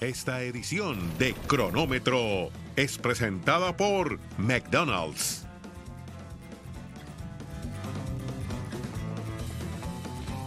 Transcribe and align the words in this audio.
Esta 0.00 0.42
edición 0.42 0.98
de 1.18 1.34
Cronómetro 1.46 2.50
es 2.76 2.98
presentada 2.98 3.76
por 3.76 4.18
McDonald's. 4.38 5.46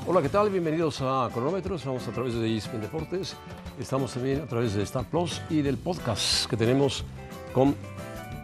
Hola, 0.06 0.22
¿qué 0.22 0.30
tal? 0.30 0.50
Bienvenidos 0.50 1.02
a 1.02 1.30
Cronómetros. 1.34 1.86
Vamos 1.86 2.08
a 2.08 2.12
través 2.12 2.34
de 2.34 2.56
ESPN 2.56 2.82
Deportes. 2.82 3.36
Estamos 3.80 4.14
también 4.14 4.42
a 4.42 4.46
través 4.46 4.74
de 4.74 4.84
Star 4.84 5.06
Plus 5.06 5.42
y 5.50 5.62
del 5.62 5.78
podcast 5.78 6.50
que 6.50 6.58
tenemos 6.58 7.06
con 7.54 7.76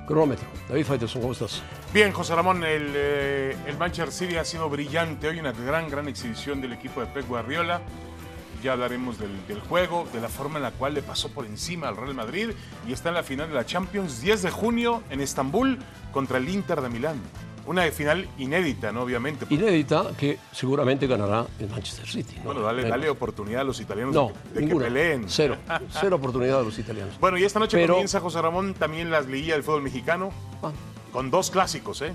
Cronómetro. 0.08 0.48
David 0.70 0.86
Faitelson, 0.86 1.22
¿cómo 1.22 1.34
estás? 1.34 1.62
Bien, 1.94 2.12
José 2.12 2.34
Ramón, 2.34 2.64
el, 2.64 2.92
eh, 2.96 3.58
el 3.68 3.78
Manchester 3.78 4.12
City 4.12 4.38
ha 4.38 4.46
sido 4.46 4.70
brillante 4.70 5.28
hoy, 5.28 5.40
una 5.40 5.52
gran, 5.52 5.90
gran 5.90 6.08
exhibición 6.08 6.60
del 6.60 6.74
equipo 6.74 7.02
de 7.02 7.08
Pep 7.08 7.28
Guardiola. 7.28 7.82
Ya 8.64 8.72
hablaremos 8.74 9.20
del, 9.20 9.46
del 9.48 9.60
juego, 9.60 10.08
de 10.14 10.22
la 10.22 10.30
forma 10.30 10.56
en 10.58 10.64
la 10.64 10.72
cual 10.72 10.94
le 10.94 11.02
pasó 11.02 11.28
por 11.30 11.46
encima 11.46 11.90
al 11.90 11.98
Real 11.98 12.14
Madrid 12.16 12.52
y 12.88 12.94
está 12.94 13.10
en 13.10 13.16
la 13.16 13.24
final 13.24 13.50
de 13.50 13.56
la 13.56 13.66
Champions 13.66 14.22
10 14.22 14.42
de 14.44 14.52
junio 14.52 15.04
en 15.10 15.20
Estambul 15.20 15.80
contra 16.14 16.38
el 16.38 16.48
Inter 16.48 16.80
de 16.82 16.88
Milán. 16.90 17.18
Una 17.66 17.84
final 17.92 18.28
inédita, 18.38 18.92
¿no? 18.92 19.02
Obviamente. 19.04 19.46
Inédita 19.50 20.12
que 20.18 20.38
seguramente 20.52 21.08
ganará 21.08 21.46
el 21.60 21.70
Manchester 21.70 22.08
City. 22.08 22.36
¿no? 22.38 22.44
Bueno, 22.46 22.62
dale, 22.62 22.84
dale 22.88 23.10
oportunidad 23.10 23.62
a 23.62 23.64
los 23.66 23.80
italianos 23.82 24.14
No, 24.14 24.28
de, 24.28 24.34
que- 24.34 24.40
de 24.50 24.54
que 24.54 24.66
ninguna. 24.66 24.86
peleen. 24.86 25.26
Cero. 25.28 25.58
Cero 26.02 26.16
oportunidad 26.18 26.60
de 26.60 26.66
los 26.66 26.80
italianos. 26.80 27.18
Bueno, 27.20 27.38
y 27.38 27.44
esta 27.44 27.60
noche 27.60 27.78
Pero- 27.78 27.94
comienza, 27.96 28.20
José 28.22 28.42
Ramón, 28.42 28.74
también 28.76 29.12
las 29.12 29.28
liguillas 29.28 29.56
del 29.58 29.64
fútbol 29.64 29.82
mexicano 29.82 30.32
Ah, 30.62 30.72
con 31.12 31.30
dos 31.32 31.52
clásicos, 31.52 32.02
¿eh? 32.02 32.14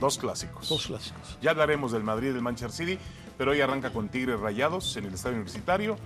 Dos 0.00 0.18
clásicos. 0.18 0.68
dos 0.68 0.86
clásicos. 0.86 1.38
Ya 1.42 1.50
hablaremos 1.52 1.92
del 1.92 2.02
Madrid 2.02 2.28
y 2.28 2.32
del 2.32 2.42
Manchester 2.42 2.86
City, 2.86 2.98
pero 3.36 3.52
hoy 3.52 3.60
arranca 3.60 3.90
con 3.90 4.08
Tigres 4.08 4.40
Rayados 4.40 4.96
en 4.96 5.06
el 5.06 5.14
Estadio 5.14 5.34
Universitario 5.34 5.96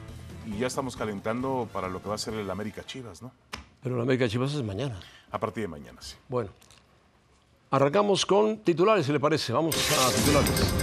y 0.47 0.59
ya 0.59 0.67
estamos 0.67 0.97
calentando 0.97 1.69
para 1.73 1.89
lo 1.89 2.03
que 2.03 2.09
va 2.09 2.15
a 2.15 2.19
ser 2.19 2.35
el 2.35 2.51
América 2.51 2.85
Chivas, 2.85 3.23
¿no? 3.23 3.33
Pero 3.83 3.97
la 3.97 4.03
América 4.03 4.29
Chivas 4.29 4.55
es 4.55 4.63
mañana. 4.63 4.99
A 5.31 5.39
partir 5.39 5.63
de 5.63 5.69
mañana, 5.69 6.01
sí. 6.01 6.17
Bueno, 6.29 6.51
arrancamos 7.71 8.25
con 8.25 8.59
titulares, 8.59 9.07
si 9.07 9.13
le 9.13 9.21
parece. 9.21 9.53
Vamos 9.53 9.77
a 9.77 10.11
titulares. 10.13 10.75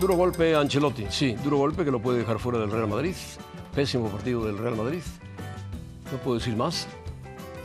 Duro 0.00 0.16
golpe 0.16 0.56
a 0.56 0.60
Ancelotti, 0.60 1.06
sí, 1.10 1.34
duro 1.44 1.58
golpe 1.58 1.84
que 1.84 1.92
lo 1.92 2.02
puede 2.02 2.18
dejar 2.18 2.40
fuera 2.40 2.58
del 2.58 2.72
Real 2.72 2.88
Madrid. 2.88 3.14
Pésimo 3.72 4.08
partido 4.08 4.44
del 4.44 4.58
Real 4.58 4.74
Madrid. 4.74 5.00
No 6.10 6.18
puedo 6.18 6.38
decir 6.38 6.56
más. 6.56 6.88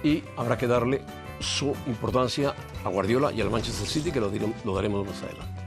Y 0.04 0.24
habrá 0.38 0.56
que 0.56 0.68
darle 0.68 1.02
su 1.40 1.76
importancia 1.86 2.54
a 2.84 2.90
Guardiola 2.90 3.32
y 3.32 3.42
al 3.42 3.50
Manchester 3.50 3.88
City, 3.88 4.12
que 4.12 4.20
lo, 4.20 4.30
daremos 4.74 5.06
más 5.06 5.22
adelante. 5.24 5.62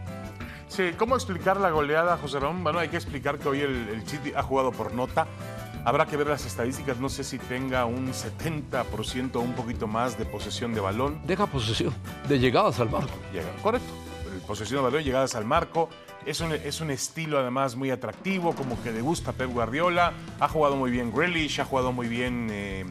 Sí, 0.69 0.91
¿cómo 0.97 1.17
explicar 1.17 1.59
la 1.59 1.71
goleada, 1.71 2.17
José 2.17 2.39
Ramón? 2.39 2.63
Bueno, 2.63 2.79
hay 2.79 2.89
que 2.89 2.97
explicar 2.97 3.39
que 3.39 3.49
hoy 3.49 3.61
el, 3.61 3.89
el 3.89 4.07
City 4.07 4.33
ha 4.35 4.43
jugado 4.43 4.71
por 4.73 4.95
nota. 4.95 5.27
Habrá 5.85 6.07
que 6.07 6.17
ver 6.17 6.27
las 6.27 6.45
estadísticas, 6.45 6.98
no 6.98 7.09
sé 7.09 7.25
si 7.25 7.39
tenga 7.39 7.87
un 7.87 8.13
70% 8.13 9.37
o 9.37 9.41
un 9.41 9.55
poquito 9.55 9.87
más 9.87 10.19
de 10.19 10.27
posesión 10.27 10.75
de 10.75 10.81
balón. 10.81 11.21
Deja 11.25 11.47
posesión 11.47 11.95
de 12.29 12.39
llegadas 12.39 12.79
al 12.81 12.91
marco. 12.91 13.13
Llega, 13.33 13.51
correcto. 13.63 13.89
Posesión 14.47 14.81
de 14.81 14.91
balón, 14.91 15.03
llegadas 15.03 15.35
al 15.35 15.47
marco. 15.47 15.89
Es 16.27 16.41
un, 16.41 16.53
es 16.53 16.83
un 16.83 16.91
estilo 16.91 17.39
además 17.39 17.77
muy 17.77 17.91
atractivo, 17.91 18.55
como 18.55 18.81
que 18.83 18.93
le 18.93 19.01
gusta 19.01 19.33
Pep 19.33 19.51
Guardiola. 19.51 20.13
Ha 20.39 20.48
jugado 20.48 20.77
muy 20.77 20.91
bien 20.91 21.13
Grealish, 21.13 21.61
ha 21.61 21.65
jugado 21.65 21.93
muy 21.93 22.09
bien 22.09 22.48
eh, 22.51 22.85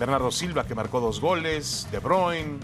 Bernardo 0.00 0.30
Silva, 0.30 0.64
que 0.64 0.74
marcó 0.74 0.98
dos 0.98 1.20
goles, 1.20 1.86
De 1.92 1.98
Bruyne, 1.98 2.58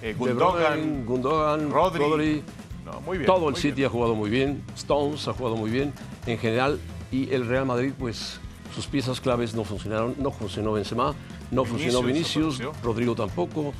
eh, 0.00 0.14
Gundogan, 0.16 0.80
Bruyne, 0.80 1.04
Gundogan, 1.04 1.70
Rodri. 1.72 2.04
Rodri. 2.04 2.42
No, 2.86 3.00
muy 3.00 3.18
bien. 3.18 3.26
Todo 3.26 3.48
el 3.48 3.56
City 3.56 3.74
bien. 3.74 3.88
ha 3.88 3.90
jugado 3.90 4.14
muy 4.14 4.30
bien, 4.30 4.62
Stones 4.76 5.26
ha 5.26 5.32
jugado 5.32 5.56
muy 5.56 5.70
bien 5.72 5.92
en 6.26 6.38
general 6.38 6.78
y 7.10 7.34
el 7.34 7.48
Real 7.48 7.66
Madrid 7.66 7.92
pues 7.98 8.38
sus 8.76 8.86
piezas 8.86 9.20
claves 9.20 9.56
no 9.56 9.64
funcionaron, 9.64 10.14
no 10.18 10.30
funcionó 10.30 10.72
Benzema, 10.72 11.16
no 11.50 11.64
funcionó 11.64 12.00
Vinicius. 12.00 12.62
Rodrigo 12.80 13.16
tampoco, 13.16 13.72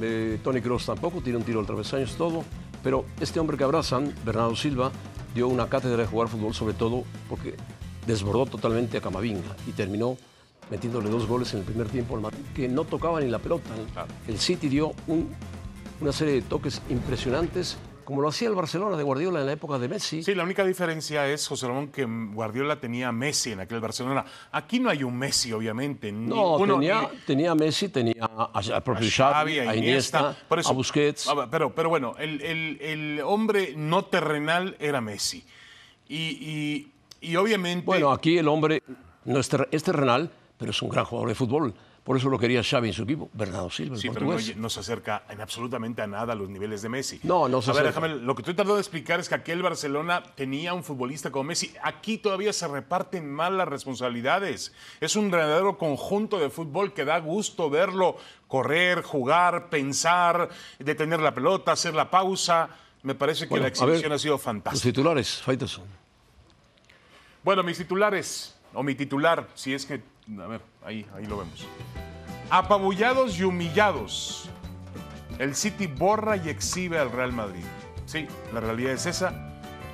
eh, 0.00 0.40
Tony 0.42 0.62
Kroos 0.62 0.86
tampoco, 0.86 1.20
tira 1.20 1.36
un 1.36 1.44
tiro 1.44 1.60
al 1.60 1.66
travesaño, 1.66 2.04
es 2.04 2.16
todo, 2.16 2.44
pero 2.82 3.04
este 3.20 3.38
hombre 3.40 3.58
que 3.58 3.64
abrazan, 3.64 4.14
Bernardo 4.24 4.56
Silva, 4.56 4.90
dio 5.34 5.48
una 5.48 5.68
cátedra 5.68 5.98
de 5.98 6.06
jugar 6.06 6.28
fútbol 6.28 6.54
sobre 6.54 6.72
todo 6.72 7.04
porque 7.28 7.56
desbordó 8.06 8.46
totalmente 8.46 8.96
a 8.96 9.02
Camavinga 9.02 9.54
y 9.66 9.72
terminó 9.72 10.16
metiéndole 10.70 11.08
dos 11.10 11.26
goles 11.26 11.52
en 11.54 11.60
el 11.60 11.64
primer 11.64 11.88
tiempo 11.88 12.14
al 12.16 12.22
Madrid 12.22 12.40
que 12.54 12.68
no 12.68 12.84
tocaba 12.84 13.20
ni 13.20 13.28
la 13.28 13.38
pelota. 13.38 13.70
Claro. 13.92 14.08
El 14.26 14.38
City 14.38 14.68
dio 14.68 14.92
un- 15.06 15.28
una 16.00 16.12
serie 16.12 16.34
de 16.34 16.42
toques 16.42 16.80
impresionantes, 16.90 17.76
como 18.04 18.22
lo 18.22 18.28
hacía 18.28 18.48
el 18.48 18.54
Barcelona 18.54 18.96
de 18.96 19.02
Guardiola 19.02 19.40
en 19.40 19.46
la 19.46 19.52
época 19.52 19.78
de 19.78 19.86
Messi. 19.88 20.22
Sí, 20.22 20.34
la 20.34 20.42
única 20.44 20.64
diferencia 20.64 21.28
es, 21.28 21.46
José 21.46 21.66
Ramón, 21.66 21.88
que 21.88 22.04
Guardiola 22.06 22.80
tenía 22.80 23.08
a 23.08 23.12
Messi 23.12 23.52
en 23.52 23.60
aquel 23.60 23.80
Barcelona. 23.80 24.24
Aquí 24.52 24.80
no 24.80 24.88
hay 24.88 25.02
un 25.02 25.14
Messi, 25.18 25.52
obviamente. 25.52 26.10
No, 26.10 26.56
uno- 26.56 26.74
tenía, 26.76 27.02
ni- 27.02 27.18
tenía 27.26 27.50
a 27.50 27.54
Messi, 27.54 27.88
tenía 27.90 28.24
a- 28.24 28.50
al 28.54 28.82
propio 28.82 29.06
a 29.08 29.10
Xavi, 29.10 29.56
Xavi, 29.56 29.58
a 29.58 29.76
Iniesta, 29.76 30.36
por 30.48 30.58
eso- 30.58 30.70
a 30.70 30.72
Busquets. 30.72 31.28
Pero, 31.50 31.74
pero 31.74 31.88
bueno, 31.90 32.14
el, 32.18 32.40
el- 32.40 32.78
el 32.80 33.20
hombre 33.24 33.74
no 33.76 34.04
terrenal 34.06 34.76
era 34.78 35.00
Messi. 35.02 35.44
Y, 36.08 36.16
y- 36.16 36.92
y 37.20 37.36
obviamente. 37.36 37.84
Bueno, 37.84 38.10
aquí 38.12 38.38
el 38.38 38.48
hombre 38.48 38.82
no 39.26 39.38
es, 39.38 39.48
ter- 39.50 39.68
es 39.70 39.82
terrenal, 39.82 40.30
pero 40.58 40.72
es 40.72 40.82
un 40.82 40.88
gran 40.90 41.04
jugador 41.04 41.28
de 41.28 41.34
fútbol. 41.34 41.74
Por 42.04 42.16
eso 42.16 42.30
lo 42.30 42.38
quería 42.38 42.62
Xavi 42.64 42.88
en 42.88 42.94
su 42.94 43.02
equipo. 43.02 43.28
Bernardo 43.34 43.68
Silva, 43.70 43.94
el 43.96 44.00
Sí, 44.00 44.08
pero 44.08 44.26
no, 44.56 44.70
se 44.70 44.80
acerca 44.80 45.24
en 45.28 45.42
absolutamente 45.42 46.00
a 46.00 46.06
nada 46.06 46.32
a 46.32 46.36
los 46.36 46.48
niveles 46.48 46.80
de 46.80 46.88
Messi. 46.88 47.20
No, 47.22 47.48
no 47.50 47.60
se 47.60 47.70
A 47.70 47.74
ver, 47.74 47.86
acerca. 47.86 48.00
déjame, 48.06 48.22
lo 48.24 48.34
que 48.34 48.40
estoy 48.40 48.54
tratando 48.54 48.76
de 48.76 48.80
explicar 48.80 49.20
es 49.20 49.28
que 49.28 49.34
aquel 49.34 49.62
Barcelona 49.62 50.22
tenía 50.34 50.72
un 50.72 50.84
futbolista 50.84 51.30
como 51.30 51.44
Messi. 51.44 51.74
Aquí 51.82 52.16
todavía 52.16 52.54
se 52.54 52.66
reparten 52.66 53.30
mal 53.30 53.58
las 53.58 53.68
responsabilidades. 53.68 54.72
Es 55.02 55.16
un 55.16 55.30
verdadero 55.30 55.76
conjunto 55.76 56.38
de 56.38 56.48
fútbol 56.48 56.94
que 56.94 57.04
da 57.04 57.18
gusto 57.20 57.68
verlo 57.68 58.16
correr, 58.46 59.02
jugar, 59.02 59.68
pensar, 59.68 60.48
detener 60.78 61.20
la 61.20 61.34
pelota, 61.34 61.72
hacer 61.72 61.94
la 61.94 62.10
pausa. 62.10 62.70
Me 63.02 63.14
parece 63.14 63.44
que 63.44 63.50
Bueno, 63.50 63.64
la 63.64 63.68
ver, 63.68 63.72
exhibición 63.72 64.12
ha 64.12 64.18
sido 64.18 64.34
Los 64.34 64.42
fantástica. 64.42 64.82
titulares, 64.82 65.42
Faitelson. 65.42 65.84
Bueno, 67.44 67.62
mis 67.62 67.76
titulares, 67.78 68.54
o 68.74 68.82
mi 68.82 68.94
titular, 68.94 69.46
si 69.54 69.74
es 69.74 69.86
que, 69.86 70.00
a 70.40 70.46
ver, 70.46 70.60
ahí, 70.84 71.06
ahí 71.14 71.24
lo 71.26 71.38
vemos. 71.38 71.66
Apabullados 72.50 73.38
y 73.38 73.44
humillados. 73.44 74.48
El 75.38 75.54
City 75.54 75.86
borra 75.86 76.36
y 76.36 76.48
exhibe 76.48 76.98
al 76.98 77.10
Real 77.12 77.32
Madrid. 77.32 77.64
Sí, 78.06 78.26
la 78.52 78.60
realidad 78.60 78.92
es 78.92 79.06
esa. 79.06 79.44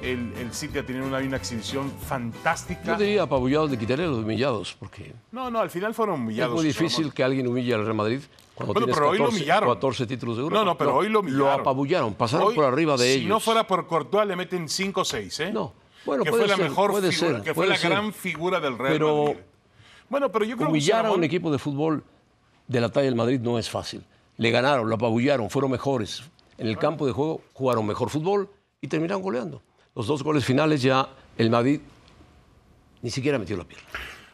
El, 0.01 0.33
el 0.39 0.53
City 0.53 0.79
ha 0.79 0.87
tenido 0.87 1.07
una, 1.07 1.19
una 1.19 1.37
exhibición 1.37 1.91
fantástica. 1.91 2.83
Yo 2.85 2.97
diría 2.97 3.23
apabullados 3.23 3.71
de 3.71 3.79
quitarle 3.79 4.07
los 4.07 4.19
humillados, 4.19 4.77
porque 4.79 5.13
No, 5.33 5.51
no, 5.51 5.61
al 5.61 5.71
final 5.71 5.95
fueron 5.95 6.21
humillados. 6.21 6.53
es 6.53 6.55
muy 6.57 6.65
difícil 6.67 7.13
que 7.13 7.25
alguien 7.25 7.47
humille 7.47 7.75
al 7.75 7.83
Real 7.85 7.95
Madrid 7.95 8.21
cuando 8.55 8.75
Bueno, 8.75 8.87
pero 8.93 9.09
hoy 9.09 9.19
lo 9.19 9.25
14, 9.25 9.37
humillaron. 9.43 9.69
14 9.75 10.07
títulos 10.07 10.37
de 10.37 10.43
Europa. 10.43 10.59
No, 10.61 10.65
no, 10.65 10.79
pero 10.79 10.97
hoy 10.97 11.09
lo 11.09 11.21
humillaron. 11.21 11.47
Lo 11.47 11.53
apabullaron, 11.53 12.15
pasaron 12.15 12.49
Hoy, 12.49 12.55
por 12.55 12.65
arriba 12.67 12.97
de 12.97 13.05
si 13.05 13.19
ellos. 13.21 13.29
no 13.29 13.41
fuera 13.41 13.67
por 13.67 13.87
Courtois, 13.87 14.27
le 14.29 14.37
meten 14.37 14.69
5 14.69 15.01
o 15.01 15.05
6, 15.05 15.41
¿eh? 15.41 15.53
No. 15.53 15.73
Bueno, 16.05 16.23
que 16.23 16.31
puede 16.31 16.43
fue 16.45 16.51
la 16.51 16.57
ser, 16.57 16.69
mejor 16.69 16.91
puede 16.93 17.11
figura, 17.11 17.33
ser, 17.39 17.43
que 17.43 17.55
fue 17.55 17.67
la 17.67 17.77
ser. 17.77 17.91
gran 17.91 18.13
figura 18.13 18.61
del 18.61 18.79
Real 18.79 18.93
Pero 18.93 19.25
Madrid. 19.25 19.39
Bueno, 20.15 20.31
pero 20.31 20.45
yo 20.45 20.57
creo 20.57 20.69
que 20.69 20.71
Humillar 20.71 21.01
a 21.01 21.03
Ramón, 21.03 21.19
un 21.19 21.25
equipo 21.25 21.51
de 21.51 21.59
fútbol 21.59 22.05
de 22.69 22.81
la 22.81 22.89
talla 22.89 23.07
del 23.07 23.17
Madrid 23.17 23.41
no 23.41 23.59
es 23.59 23.69
fácil. 23.69 24.05
Le 24.37 24.53
ganaron, 24.53 24.89
lo 24.89 24.95
apabullaron, 24.95 25.51
fueron 25.51 25.73
mejores. 25.73 26.23
En 26.57 26.69
el 26.69 26.79
campo 26.79 27.05
de 27.05 27.11
juego 27.11 27.41
jugaron 27.53 27.85
mejor 27.85 28.11
fútbol 28.11 28.49
y 28.81 28.87
terminaron 28.87 29.23
goleando. 29.23 29.61
Los 29.93 30.07
dos 30.07 30.23
goles 30.23 30.45
finales 30.45 30.83
ya 30.83 31.09
el 31.37 31.51
Madrid 31.51 31.81
ni 33.03 33.11
siquiera 33.11 33.41
metió 33.41 33.57
la 33.57 33.65
pierna. 33.65 33.89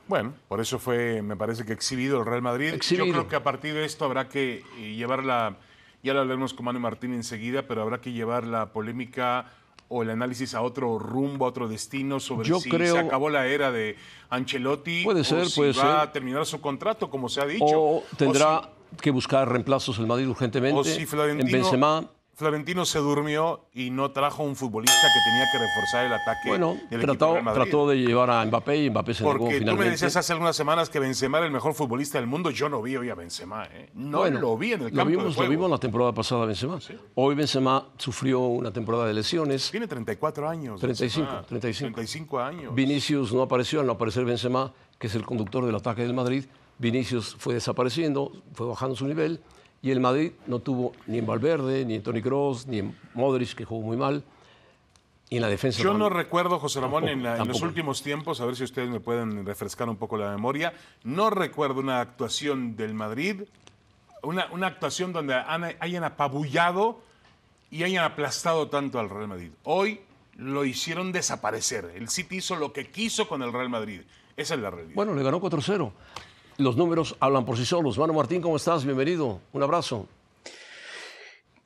Bueno, 0.07 0.35
por 0.49 0.61
eso 0.61 0.79
fue, 0.79 1.23
me 1.23 1.35
parece 1.35 1.65
que 1.65 1.73
exhibido 1.73 2.19
el 2.19 2.27
Real 2.27 2.43
Madrid. 2.43 2.75
Exhibido. 2.75 3.07
Yo 3.07 3.13
creo 3.15 3.29
que 3.29 3.37
a 3.37 3.43
partir 3.43 3.73
de 3.73 3.87
esto 3.87 4.05
habrá 4.05 4.29
que 4.29 4.63
eh, 4.77 4.95
llevar 4.97 5.25
la, 5.25 5.57
ya 6.03 6.13
lo 6.13 6.21
hablaremos 6.21 6.53
con 6.53 6.67
Manu 6.67 6.81
Martín 6.81 7.15
enseguida, 7.15 7.63
pero 7.67 7.81
habrá 7.81 8.03
que 8.03 8.13
llevar 8.13 8.47
la 8.47 8.75
polémica 8.75 9.47
o 9.93 10.03
el 10.03 10.11
análisis 10.11 10.55
a 10.55 10.63
otro 10.63 10.99
rumbo, 11.01 11.45
a 11.45 11.49
otro 11.49 11.67
destino 11.69 12.21
sobre 12.21 12.49
Yo 12.49 12.61
si 12.61 12.71
creo- 12.71 12.95
se 12.95 13.01
acabó 13.01 13.29
la 13.29 13.47
era 13.47 13.71
de 13.73 13.97
Ancelotti 14.31 15.03
Puede 15.05 15.21
o 15.21 15.25
si 15.25 15.35
puede 15.57 15.73
va 15.73 15.83
ser. 15.83 15.91
a 16.09 16.13
terminar 16.13 16.47
su 16.47 16.61
contrato, 16.61 17.11
como 17.11 17.29
se 17.29 17.41
ha 17.41 17.47
dicho. 17.47 17.65
O 17.67 18.05
tendrá 18.17 18.63
si- 18.93 18.97
que 19.03 19.11
buscar 19.11 19.49
reemplazos 19.51 19.99
el 19.99 20.07
Madrid 20.07 20.29
urgentemente. 20.29 20.79
o 20.79 20.85
si 20.85 21.03
en 21.03 21.07
Florentino, 21.09 21.51
Benzema, 21.53 22.09
Florentino 22.41 22.87
se 22.87 22.99
durmió 23.01 23.67
y 23.75 23.91
no 23.91 24.13
trajo 24.13 24.43
un 24.43 24.57
futbolista 24.57 24.97
que 25.03 25.31
tenía 25.31 25.45
que 25.53 25.59
reforzar 25.59 26.07
el 26.07 26.13
ataque 26.15 26.49
bueno, 26.49 26.79
del 26.89 27.01
trató, 27.03 27.35
del 27.35 27.43
Madrid. 27.43 27.63
trató 27.63 27.89
de 27.91 27.97
llevar 27.97 28.31
a 28.31 28.43
Mbappé 28.47 28.77
y 28.79 28.89
Mbappé 28.89 29.13
se 29.13 29.25
negó 29.25 29.33
Porque 29.33 29.45
tú 29.57 29.59
finalmente. 29.59 29.85
me 29.85 29.91
decías 29.91 30.17
hace 30.17 30.33
algunas 30.33 30.57
semanas 30.57 30.89
que 30.89 30.99
Benzema 31.01 31.37
era 31.37 31.47
el 31.47 31.53
mejor 31.53 31.75
futbolista 31.75 32.17
del 32.17 32.27
mundo. 32.27 32.51
Yo 32.51 32.71
no 32.71 32.81
vi 32.81 32.97
hoy 32.97 33.11
a 33.11 33.15
Benzema. 33.15 33.67
¿eh? 33.67 33.91
No 33.93 34.21
Bueno, 34.21 34.41
lo 34.41 34.57
vi 34.57 34.73
en 34.73 34.81
el 34.81 34.89
lo 34.89 34.97
campo 34.97 35.11
vimos, 35.11 35.25
de 35.27 35.35
juego. 35.35 35.43
Lo 35.43 35.51
vimos 35.51 35.71
la 35.71 35.77
temporada 35.79 36.15
pasada 36.15 36.47
Benzema. 36.47 36.79
Hoy 37.15 37.35
Benzema 37.35 37.87
sufrió 37.99 38.41
una 38.41 38.73
temporada 38.73 39.05
de 39.07 39.13
lesiones. 39.13 39.71
Tiene 39.71 39.87
34 39.87 40.49
años. 40.49 40.81
35, 40.81 41.21
Benzema. 41.21 41.47
35. 41.47 41.95
35 41.95 42.41
años. 42.41 42.75
Vinicius 42.75 43.35
no 43.35 43.43
apareció, 43.43 43.81
al 43.81 43.87
no 43.87 43.93
aparecer 43.93 44.25
Benzema, 44.25 44.73
que 44.99 45.09
es 45.09 45.15
el 45.15 45.27
conductor 45.27 45.67
del 45.67 45.75
ataque 45.75 46.01
del 46.01 46.15
Madrid. 46.15 46.47
Vinicius 46.79 47.37
fue 47.39 47.53
desapareciendo, 47.53 48.33
fue 48.55 48.67
bajando 48.67 48.97
su 48.97 49.07
nivel 49.07 49.43
y 49.83 49.91
el 49.91 50.01
Madrid 50.01 50.33
no 50.47 50.59
tuvo 50.59 50.93
ni 51.07 51.19
en 51.19 51.27
Valverde, 51.27 51.85
ni 51.85 51.95
en 51.95 52.03
Toni 52.03 52.21
Kroos, 52.23 52.67
ni 52.67 52.79
en 52.81 52.97
Modric, 53.15 53.55
que 53.55 53.65
jugó 53.65 53.83
muy 53.87 53.97
mal. 53.97 54.23
Y 55.31 55.37
en 55.37 55.43
la 55.43 55.49
defensa. 55.49 55.81
Yo 55.81 55.95
no 55.95 56.09
recuerdo, 56.09 56.59
José 56.59 56.81
Ramón, 56.81 57.09
en, 57.09 57.23
la- 57.23 57.39
en 57.39 57.47
los 57.47 57.63
últimos 57.63 58.03
tiempos, 58.03 58.41
a 58.41 58.47
ver 58.47 58.57
si 58.57 58.65
ustedes 58.65 58.91
me 58.91 58.99
pueden 59.01 59.47
refrescar 59.47 59.89
un 59.89 59.97
poco 59.97 60.17
la 60.17 60.31
memoria, 60.31 60.73
no 61.05 61.31
recuerdo 61.31 61.79
una 61.81 62.01
actuación 62.01 62.75
del 62.77 62.95
Madrid, 62.95 63.43
una, 64.23 64.49
una 64.51 64.67
actuación 64.67 65.13
donde 65.13 65.35
han- 65.35 65.77
hayan 65.79 66.03
apabullado 66.05 67.01
y 67.71 67.85
hayan 67.85 68.05
aplastado 68.05 68.69
tanto 68.69 68.99
al 68.99 69.09
Real 69.09 69.29
Madrid. 69.29 69.51
Hoy 69.63 70.01
lo 70.37 70.65
hicieron 70.65 71.13
desaparecer. 71.13 71.93
El 71.95 72.09
City 72.09 72.39
hizo 72.39 72.57
lo 72.57 72.73
que 72.73 72.91
quiso 72.91 73.29
con 73.29 73.43
el 73.43 73.53
Real 73.53 73.69
Madrid. 73.69 74.01
Esa 74.37 74.55
es 74.55 74.61
la 74.61 74.71
realidad. 74.71 74.95
Bueno, 74.97 75.15
le 75.15 75.23
ganó 75.23 75.41
4-0. 75.41 75.93
Los 76.61 76.77
números 76.77 77.17
hablan 77.21 77.47
por 77.47 77.57
sí 77.57 77.65
solos. 77.65 77.99
Mano 77.99 78.13
Martín, 78.13 78.43
¿cómo 78.43 78.57
estás? 78.57 78.85
Bienvenido. 78.85 79.41
Un 79.55 79.63
abrazo. 79.63 80.07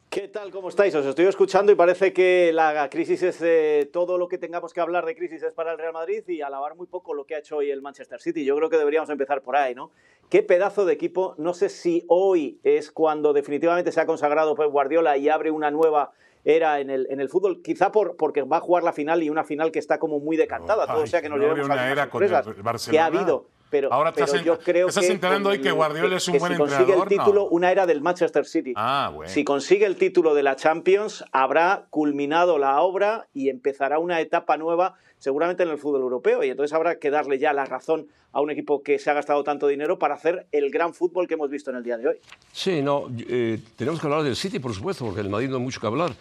¿Qué 0.09 0.29
tal? 0.29 0.53
¿Cómo 0.53 0.69
estáis? 0.69 0.95
Os 0.95 1.05
estoy 1.05 1.25
escuchando 1.25 1.73
y 1.73 1.75
parece 1.75 2.13
que 2.13 2.53
la 2.55 2.89
crisis 2.89 3.25
es 3.25 3.43
eh, 3.43 3.91
todo 3.93 4.19
lo 4.19 4.29
que 4.29 4.39
tengamos 4.39 4.73
que 4.73 4.81
hablar 4.81 5.05
de 5.05 5.17
crisis 5.17 5.43
es 5.43 5.53
para 5.53 5.73
el 5.73 5.79
Real 5.79 5.95
Madrid 5.95 6.23
y 6.29 6.43
alabar 6.43 6.77
muy 6.77 6.87
poco 6.87 7.13
lo 7.13 7.25
que 7.25 7.35
ha 7.35 7.39
hecho 7.39 7.57
hoy 7.57 7.73
el 7.73 7.83
Manchester 7.83 8.21
City. 8.21 8.45
Yo 8.45 8.55
creo 8.55 8.71
que 8.71 8.77
deberíamos 8.79 9.11
empezar 9.11 9.43
por 9.43 9.57
ahí, 9.57 9.75
¿no? 9.75 9.91
Qué 10.31 10.45
pedazo 10.45 10.85
de 10.85 10.93
equipo. 10.93 11.35
No 11.39 11.55
sé 11.55 11.71
si 11.71 12.05
hoy 12.07 12.61
es 12.63 12.93
cuando 12.93 13.33
definitivamente 13.33 13.91
se 13.91 14.01
ha 14.01 14.07
consagrado 14.07 14.55
Pep 14.55 14.71
Guardiola 14.71 15.17
y 15.17 15.29
abre 15.29 15.51
una 15.51 15.73
nueva 15.73 16.13
era 16.45 16.79
en 16.79 16.91
el, 16.91 17.09
en 17.11 17.21
el 17.21 17.29
fútbol, 17.29 17.63
quizá 17.63 17.91
por, 17.91 18.17
porque 18.17 18.43
va 18.43 18.59
a 18.59 18.61
jugar 18.61 18.85
la 18.85 18.93
final 18.93 19.25
y 19.25 19.31
una 19.31 19.43
final 19.43 19.73
que 19.73 19.81
está 19.81 19.99
como 19.99 20.21
muy 20.21 20.37
decantada. 20.37 20.87
Todo 20.87 21.01
Ay, 21.01 21.09
sea 21.09 21.21
que 21.21 21.29
nos 21.29 21.39
no 21.39 21.45
llevemos 21.45 21.65
una 21.65 21.75
algunas 21.75 21.93
era 21.93 22.11
con 22.11 22.23
el 22.23 22.63
Barcelona. 22.63 22.93
que 22.93 22.99
ha 23.01 23.07
habido. 23.07 23.47
Pero, 23.75 23.93
Ahora 23.93 24.13
pero 24.13 24.27
hacen- 24.27 24.45
yo 24.45 24.57
creo 24.57 24.87
estás 24.87 25.05
que 25.05 25.11
enterando 25.11 25.49
hoy 25.51 25.61
que 25.61 25.67
el- 25.67 25.75
Guardiola 25.75 26.17
es 26.17 26.29
un 26.29 26.35
que 26.35 26.39
buen 26.39 26.53
si 26.53 26.59
consigue 26.59 26.81
entrenador, 26.83 27.13
el 27.13 27.17
¿no? 27.19 27.25
título, 27.25 27.49
una 27.49 27.73
era 27.73 27.87
del 27.87 28.01
Manchester 28.03 28.47
City. 28.47 28.73
Ah, 28.77 29.11
bueno. 29.13 29.29
Si 29.29 29.43
consigue 29.43 29.85
el 29.85 29.97
título 29.97 30.33
de 30.33 30.45
la 30.45 30.55
Champions, 30.55 31.25
habrá 31.33 31.87
culminado 31.91 32.57
la 32.59 32.81
obra 32.83 33.27
y 33.35 33.49
empezará 33.49 33.99
una 33.99 34.21
etapa 34.21 34.57
nueva 34.57 34.95
seguramente 35.19 35.65
en 35.65 35.71
el 35.71 35.79
fútbol 35.79 36.03
europeo. 36.03 36.45
Y 36.45 36.51
entonces 36.51 36.73
habrá 36.73 37.01
que 37.01 37.11
darle 37.11 37.41
ya 37.41 37.53
la 37.53 37.65
razón 37.65 38.07
a 38.31 38.41
un 38.41 38.51
equipo 38.53 38.81
que 38.85 39.01
se 39.01 39.11
ha 39.11 39.15
gastado 39.15 39.43
tanto 39.43 39.67
dinero 39.67 39.99
para 39.99 40.15
hacer 40.15 40.47
el 40.53 40.71
gran 40.71 40.95
fútbol 40.95 41.27
que 41.27 41.35
hemos 41.35 41.51
visto 41.51 41.71
en 41.71 41.77
el 41.79 41.83
día 41.83 41.97
de 41.99 42.07
hoy. 42.11 42.17
Sí, 42.53 42.81
no, 42.81 43.09
eh, 43.29 43.59
tenemos 43.75 43.99
que 44.01 44.07
hablar 44.07 44.23
del 44.23 44.37
City, 44.37 44.61
por 44.61 44.73
supuesto, 44.73 45.05
porque 45.05 45.21
el 45.21 45.31
Madrid 45.31 45.49
no 45.49 45.57
hay 45.57 45.63
mucho 45.63 45.81
que 45.81 45.87
hablar, 45.89 46.13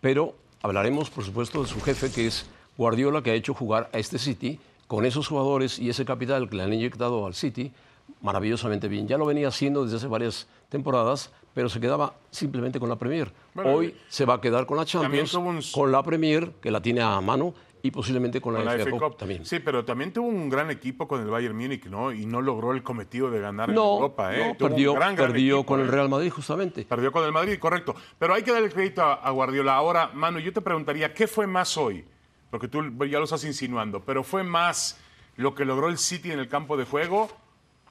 pero 0.00 0.32
hablaremos, 0.62 1.10
por 1.10 1.24
supuesto, 1.24 1.60
de 1.62 1.68
su 1.68 1.78
jefe, 1.82 2.10
que 2.10 2.26
es 2.26 2.46
Guardiola, 2.78 3.22
que 3.22 3.32
ha 3.32 3.34
hecho 3.34 3.52
jugar 3.52 3.90
a 3.92 3.98
este 3.98 4.18
City 4.18 4.58
con 4.92 5.06
esos 5.06 5.26
jugadores 5.26 5.78
y 5.78 5.88
ese 5.88 6.04
capital 6.04 6.50
que 6.50 6.56
le 6.58 6.64
han 6.64 6.72
inyectado 6.74 7.24
al 7.24 7.32
City 7.32 7.72
maravillosamente 8.20 8.88
bien. 8.88 9.08
Ya 9.08 9.16
lo 9.16 9.24
venía 9.24 9.48
haciendo 9.48 9.84
desde 9.84 9.96
hace 9.96 10.06
varias 10.06 10.46
temporadas, 10.68 11.32
pero 11.54 11.70
se 11.70 11.80
quedaba 11.80 12.12
simplemente 12.30 12.78
con 12.78 12.90
la 12.90 12.96
Premier. 12.96 13.32
Bueno, 13.54 13.72
Hoy 13.72 13.96
se 14.10 14.26
va 14.26 14.34
a 14.34 14.40
quedar 14.42 14.66
con 14.66 14.76
la 14.76 14.84
también 14.84 15.24
Champions, 15.24 15.30
tuvo 15.32 15.48
un- 15.48 15.62
con 15.72 15.90
la 15.92 16.02
Premier, 16.02 16.50
que 16.60 16.70
la 16.70 16.82
tiene 16.82 17.00
a 17.00 17.18
mano, 17.22 17.54
y 17.82 17.90
posiblemente 17.90 18.42
con 18.42 18.52
la, 18.52 18.58
Con 18.60 18.66
la 18.66 18.72
FA 18.74 18.82
FA 18.84 18.90
Cup 18.90 19.00
Cup. 19.00 19.16
también. 19.16 19.46
Sí, 19.46 19.60
pero 19.60 19.82
también 19.82 20.12
tuvo 20.12 20.28
un 20.28 20.50
gran 20.50 20.70
equipo 20.70 21.08
con 21.08 21.22
el 21.22 21.28
Bayern 21.28 21.56
Múnich, 21.56 21.86
¿no? 21.86 22.12
Y 22.12 22.26
no 22.26 22.42
logró 22.42 22.72
el 22.72 22.82
cometido 22.82 23.30
de 23.30 23.40
ganar 23.40 23.70
en 23.70 23.76
Europa, 23.76 24.36
¿eh? 24.36 24.48
no, 24.48 24.56
Tuvo 24.56 24.66
un 24.68 24.72
perdió, 24.74 24.92
gran, 24.92 25.16
gran 25.16 25.30
perdió 25.32 25.54
equipo, 25.56 25.66
con 25.66 25.80
el 25.80 25.86
¿eh? 25.86 25.90
Real 25.90 26.08
Madrid 26.10 26.30
justamente. 26.30 26.84
Perdió 26.84 27.10
con 27.10 27.24
el 27.24 27.32
Madrid, 27.32 27.58
correcto. 27.58 27.94
Pero 28.18 28.34
hay 28.34 28.42
que 28.42 28.52
darle 28.52 28.68
crédito 28.68 29.00
a, 29.02 29.14
a 29.14 29.30
Guardiola. 29.30 29.74
Ahora, 29.74 30.10
Manu, 30.12 30.38
yo 30.38 30.52
te 30.52 30.60
preguntaría, 30.60 31.14
¿qué 31.14 31.26
fue 31.26 31.46
más 31.46 31.76
hoy? 31.78 32.04
Porque 32.52 32.68
tú 32.68 32.82
ya 33.06 33.16
lo 33.16 33.24
estás 33.24 33.44
insinuando, 33.44 34.00
pero 34.00 34.22
¿fue 34.22 34.42
más 34.42 34.98
lo 35.36 35.54
que 35.54 35.64
logró 35.64 35.88
el 35.88 35.96
City 35.96 36.32
en 36.32 36.38
el 36.38 36.50
campo 36.50 36.76
de 36.76 36.84
juego 36.84 37.30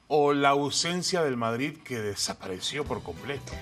o 0.06 0.32
la 0.32 0.50
ausencia 0.50 1.24
del 1.24 1.36
Madrid 1.36 1.78
que 1.84 1.98
desapareció 1.98 2.84
por 2.84 3.02
completo? 3.02 3.52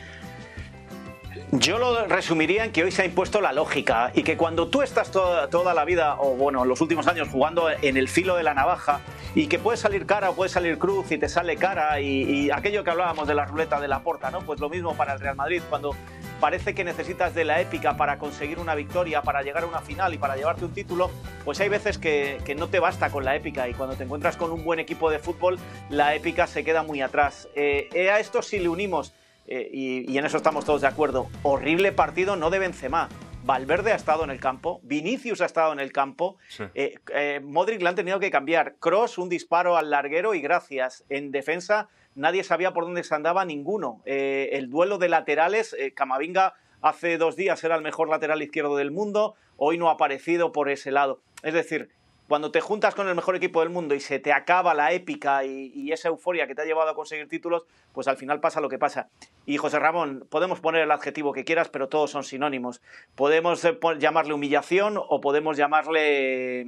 Yo 1.52 1.79
lo 1.79 2.06
resumiría 2.06 2.67
en 2.67 2.73
que 2.73 2.85
hoy 2.85 2.93
se 2.93 3.00
ha 3.00 3.05
impuesto 3.06 3.41
la 3.41 3.55
lógica 3.55 4.12
y 4.14 4.23
que 4.23 4.37
cuando 4.37 4.69
tú 4.69 4.82
estás 4.82 5.11
toda, 5.11 5.49
toda 5.49 5.73
la 5.73 5.87
vida, 5.87 6.17
o 6.19 6.35
bueno, 6.35 6.67
los 6.67 6.82
últimos 6.82 7.06
años 7.06 7.29
jugando 7.29 7.70
en 7.70 7.96
el 7.96 8.08
filo 8.08 8.37
de 8.37 8.43
la 8.43 8.53
navaja 8.53 9.00
y 9.35 9.46
que 9.46 9.58
puede 9.58 9.79
salir 9.79 10.05
cara 10.05 10.29
o 10.29 10.35
puede 10.35 10.50
salir 10.50 10.79
cruz 10.79 11.11
y 11.12 11.19
te 11.19 11.31
sale 11.31 11.56
cara 11.56 11.99
y, 12.00 12.50
aquello 12.50 12.85
que 12.85 12.91
hablábamos 12.91 13.26
de 13.26 13.35
la 13.35 13.46
ruleta 13.46 13.81
de 13.81 13.88
la 13.88 14.03
porta, 14.03 14.31
¿no? 14.31 14.41
Pues 14.43 14.61
lo 14.61 14.69
mismo 14.69 14.94
para 14.96 15.14
el 15.14 15.20
Real 15.20 15.37
Madrid, 15.37 15.62
cuando 15.70 15.96
parece 16.41 16.75
que 16.75 16.83
necesitas 16.83 17.35
de 17.35 17.45
la 17.45 17.61
épica 17.61 17.97
para 17.97 18.19
conseguir 18.19 18.59
una 18.59 18.75
victoria, 18.75 19.23
para 19.23 19.43
llegar 19.43 19.65
a 19.65 19.67
una 19.67 19.81
final 19.81 20.15
y 20.15 20.19
para 20.19 20.37
llevarte 20.37 20.65
un 20.65 20.73
título, 20.73 21.11
pues 21.45 21.61
hay 21.61 21.69
veces 21.69 21.99
que, 21.99 22.41
no 22.57 22.69
te 22.69 22.81
basta 22.81 23.11
con 23.11 23.25
la 23.25 23.37
épica 23.37 23.69
y 23.69 23.75
cuando 23.75 23.95
te 23.95 24.05
encuentras 24.05 24.37
con 24.37 24.51
un 24.51 24.65
buen 24.65 24.81
equipo 24.81 25.11
de 25.11 25.19
fútbol, 25.19 25.59
la 25.89 26.15
épica 26.15 26.47
se 26.47 26.65
queda 26.65 26.83
muy 26.83 27.01
atrás. 27.01 27.49
Eh, 27.55 27.89
eh, 27.93 28.11
a 28.11 28.19
esto 28.19 28.43
si 28.43 28.59
le 28.59 28.69
unimos 28.69 29.13
eh, 29.47 29.69
y, 29.73 30.11
y 30.11 30.19
en 30.19 30.25
eso 30.25 30.37
estamos 30.37 30.65
todos 30.65 30.81
de 30.81 30.89
acuerdo. 30.89 31.29
Horrible 31.43 31.93
partido 31.93 32.37
no 32.37 32.51
de 32.51 32.59
Benzema. 32.59 33.09
Valverde 33.45 33.93
ha 33.93 33.97
estado 33.97 34.23
en 34.25 34.31
el 34.31 34.39
campo, 34.39 34.81
Vinicius 34.83 35.41
ha 35.41 35.47
estado 35.47 35.73
en 35.73 35.81
el 35.81 35.93
campo, 35.93 36.37
Sí. 36.49 36.65
eh, 36.75 36.95
eh, 37.15 37.41
Modric 37.43 37.81
le 37.83 37.89
han 37.89 37.95
tenido 37.95 38.21
que 38.21 38.31
cambiar, 38.31 38.77
Cross 38.77 39.19
un 39.19 39.29
disparo 39.29 39.77
al 39.77 39.91
larguero 39.91 40.35
y 40.35 40.41
gracias. 40.41 41.05
En 41.09 41.31
defensa 41.33 41.89
nadie 42.15 42.45
sabía 42.45 42.73
por 42.73 42.85
dónde 42.85 43.03
se 43.03 43.15
andaba 43.15 43.45
ninguno. 43.45 44.03
Eh, 44.05 44.51
el 44.53 44.69
duelo 44.69 44.99
de 44.99 45.09
laterales, 45.09 45.75
Camavinga 45.95 46.55
hace 46.83 47.17
dos 47.19 47.35
días 47.35 47.63
era 47.65 47.77
el 47.77 47.83
mejor 47.83 48.09
lateral 48.09 48.43
izquierdo 48.43 48.77
del 48.77 48.91
mundo, 48.91 49.35
hoy 49.57 49.79
no 49.79 49.89
ha 49.89 49.93
aparecido 49.93 50.53
por 50.53 50.69
ese 50.69 50.91
lado. 50.91 51.21
Es 51.43 51.55
decir, 51.55 51.89
cuando 52.31 52.53
te 52.53 52.61
juntas 52.61 52.94
con 52.94 53.09
el 53.09 53.17
mejor 53.17 53.35
equipo 53.35 53.59
del 53.59 53.71
mundo 53.71 53.93
y 53.93 53.99
se 53.99 54.21
te 54.21 54.32
acaba 54.32 54.73
la 54.73 54.93
épica 54.93 55.44
y, 55.44 55.73
y 55.75 55.91
esa 55.91 56.11
euforia 56.11 56.47
que 56.47 56.55
te 56.55 56.62
ha 56.62 56.65
llevado 56.65 56.88
a 56.88 56.94
conseguir 56.94 57.27
títulos, 57.27 57.65
pues 57.93 58.06
al 58.06 58.17
final 58.17 58.38
pasa 58.38 58.61
lo 58.61 58.69
que 58.69 58.79
pasa. 58.79 59.09
Y 59.47 59.56
José 59.56 59.81
Ramón, 59.81 60.25
podemos 60.31 60.61
poner 60.61 60.82
el 60.82 60.93
adjetivo 60.93 61.32
que 61.32 61.44
quieras, 61.44 61.71
pero 61.71 61.88
todos 61.88 62.12
son 62.12 62.23
sinónimos. 62.23 62.82
Podemos 63.17 63.65
eh, 63.65 63.77
llamarle 63.99 64.32
humillación 64.32 64.94
o 64.97 65.21
podemos 65.21 65.56
llamarle... 65.56 66.61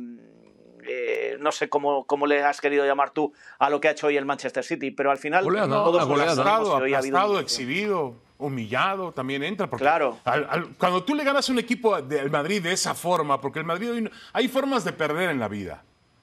eh, 0.84 1.36
no 1.38 1.52
sé 1.52 1.68
cómo, 1.68 2.06
cómo 2.06 2.26
le 2.26 2.42
has 2.42 2.60
querido 2.60 2.84
llamar 2.84 3.10
tú 3.10 3.32
a 3.60 3.70
lo 3.70 3.80
que 3.80 3.86
ha 3.86 3.92
hecho 3.92 4.08
hoy 4.08 4.16
el 4.16 4.24
Manchester 4.24 4.64
City, 4.64 4.90
pero 4.90 5.12
al 5.12 5.18
final 5.18 5.44
Goleada, 5.44 5.68
todos 5.68 6.06
constatamos 6.06 6.38
Aplastado, 6.40 6.74
ha 6.74 6.98
aplastado, 6.98 7.38
exhibido, 7.38 8.16
humillado, 8.46 9.12
también 9.12 9.42
entra. 9.42 9.68
Porque 9.68 9.84
Claro. 9.84 10.18
al- 10.24 10.46
al- 10.50 10.68
cuando 10.76 11.02
tú 11.04 11.14
le 11.14 11.24
ganas 11.24 11.48
a 11.48 11.52
un 11.52 11.58
equipo 11.58 12.00
del 12.02 12.30
Madrid 12.30 12.62
de 12.62 12.72
esa 12.72 12.94
forma, 12.94 13.40
porque 13.40 13.58
el 13.58 13.64
Madrid 13.64 13.90
hoy 13.92 14.00
no- 14.02 14.10
hay 14.32 14.48
formas 14.48 14.84
de 14.84 14.92
perder 14.92 15.30
en 15.30 15.40
la 15.40 15.48
vida. 15.48 15.82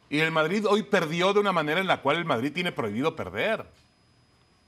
Y 0.10 0.20
el 0.20 0.32
Madrid 0.32 0.66
hoy 0.68 0.84
perdió 0.84 1.34
de 1.34 1.40
una 1.40 1.52
manera 1.52 1.80
en 1.80 1.88
la 1.88 2.02
cual 2.02 2.18
el 2.18 2.26
Madrid 2.26 2.52
tiene 2.54 2.72
prohibido 2.72 3.16
perder. 3.16 3.66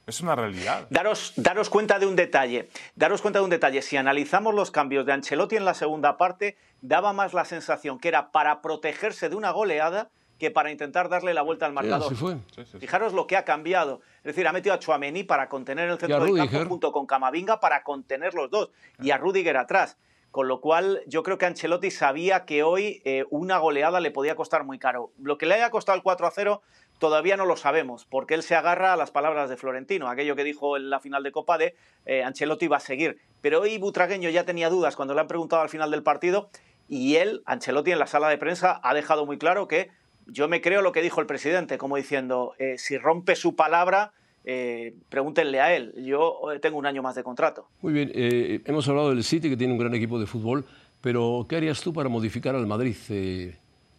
Es 0.08 0.20
una 0.22 0.36
realidad. 0.36 0.88
Daros, 0.90 1.34
daros 1.36 1.70
cuenta 1.70 2.00
de 2.00 2.06
un 2.08 2.16
detalle. 2.16 2.70
Daros 2.96 3.22
cuenta 3.22 3.40
de 3.40 3.44
un 3.46 3.50
detalle. 3.52 3.82
Si 3.82 3.98
analizamos 3.98 4.54
los 4.54 4.72
cambios 4.72 5.06
de 5.06 5.14
Ancelotti 5.14 5.56
en 5.56 5.66
la 5.66 5.74
segunda 5.74 6.18
parte, 6.18 6.58
daba 6.82 7.14
más 7.14 7.34
la 7.34 7.46
sensación 7.46 8.00
que 8.00 8.08
era 8.08 8.32
para 8.32 8.62
protegerse 8.62 9.30
de 9.30 9.36
una 9.36 9.52
goleada 9.52 10.10
que 10.42 10.50
para 10.50 10.72
intentar 10.72 11.08
darle 11.08 11.36
la 11.36 11.44
vuelta 11.44 11.68
al 11.68 11.72
Sí, 11.72 11.76
marcador. 11.76 12.08
así 12.08 12.16
fue. 12.16 12.34
Sí, 12.34 12.40
sí, 12.56 12.66
sí. 12.72 12.80
Fijaros 12.80 13.14
lo 13.14 13.28
que 13.28 13.38
ha 13.38 13.46
cambiado. 13.46 14.02
Es 14.18 14.24
decir, 14.36 14.48
ha 14.48 14.52
metido 14.52 14.74
a 14.74 14.80
Chuamení 14.80 15.24
para 15.24 15.48
contener 15.48 15.88
el 15.88 16.00
centro 16.00 16.26
del 16.26 16.50
campo 16.50 16.68
junto 16.68 16.92
con 16.92 17.06
Camavinga 17.06 17.60
para 17.60 17.84
contener 17.84 18.34
los 18.34 18.50
dos. 18.50 18.72
Y 19.00 19.12
a 19.12 19.18
Rudiger 19.20 19.56
atrás. 19.56 19.98
Con 20.32 20.48
lo 20.48 20.60
cual, 20.60 21.02
yo 21.06 21.22
creo 21.22 21.38
que 21.38 21.46
Ancelotti 21.46 21.92
sabía 21.92 22.46
que 22.46 22.64
hoy 22.64 23.04
eh, 23.06 23.26
una 23.30 23.60
goleada 23.60 24.00
le 24.00 24.10
podía 24.10 24.36
costar 24.36 24.64
muy 24.64 24.80
caro. 24.80 25.12
Lo 25.22 25.38
que 25.38 25.46
le 25.46 25.54
haya 25.54 25.70
costado 25.70 25.96
el 25.96 26.02
4 26.02 26.26
a 26.26 26.32
0 26.32 26.62
todavía 26.98 27.38
no 27.38 27.46
lo 27.46 27.56
sabemos, 27.56 28.06
porque 28.06 28.34
él 28.34 28.42
se 28.42 28.56
agarra 28.56 28.94
a 28.94 28.96
las 28.96 29.12
palabras 29.12 29.48
de 29.50 29.58
Florentino, 29.58 30.08
aquello 30.10 30.36
que 30.36 30.44
dijo 30.44 30.76
en 30.78 30.90
la 30.90 31.00
final 31.00 31.22
de 31.22 31.32
Copa 31.32 31.58
de 31.60 31.76
eh, 32.06 32.24
Ancelotti 32.24 32.68
va 32.68 32.78
a 32.78 32.80
seguir. 32.80 33.20
Pero 33.42 33.62
hoy 33.62 33.78
Butragueño 33.78 34.30
ya 34.30 34.44
tenía 34.44 34.70
dudas 34.70 34.96
cuando 34.96 35.14
le 35.14 35.22
han 35.22 35.28
preguntado 35.28 35.62
al 35.62 35.70
final 35.70 35.92
del 35.92 36.02
partido 36.02 36.50
y 36.88 37.16
él, 37.18 37.42
Ancelotti, 37.46 37.92
en 37.92 38.00
la 38.00 38.08
sala 38.08 38.28
de 38.30 38.38
prensa 38.38 38.80
ha 38.84 38.94
dejado 38.94 39.26
muy 39.26 39.38
claro 39.38 39.68
que 39.68 39.90
yo 40.32 40.48
me 40.48 40.62
creo 40.62 40.82
lo 40.82 40.92
que 40.92 41.02
dijo 41.02 41.22
el 41.22 41.28
presidente, 41.28 41.78
como 41.78 41.98
diciendo, 41.98 42.54
eh, 42.58 42.78
si 42.78 42.98
rompe 42.98 43.36
su 43.36 43.56
palabra, 43.56 44.14
eh, 44.44 44.96
pregúntenle 45.10 45.60
a 45.62 45.76
él. 45.76 45.94
Yo 46.04 46.52
eh, 46.52 46.60
tengo 46.60 46.78
un 46.78 46.86
año 46.86 47.02
más 47.04 47.16
de 47.16 47.24
contrato. 47.24 47.68
Muy 47.82 47.94
bien, 47.94 48.12
eh, 48.16 48.62
hemos 48.66 48.88
hablado 48.88 49.10
del 49.10 49.24
City, 49.24 49.50
que 49.50 49.58
tiene 49.58 49.74
un 49.74 49.80
gran 49.80 49.94
equipo 49.94 50.20
de 50.20 50.26
fútbol, 50.26 50.66
pero 51.02 51.46
¿qué 51.48 51.58
harías 51.58 51.82
tú 51.82 51.94
para 51.94 52.10
modificar 52.10 52.56
al 52.56 52.66
Madrid? 52.68 52.96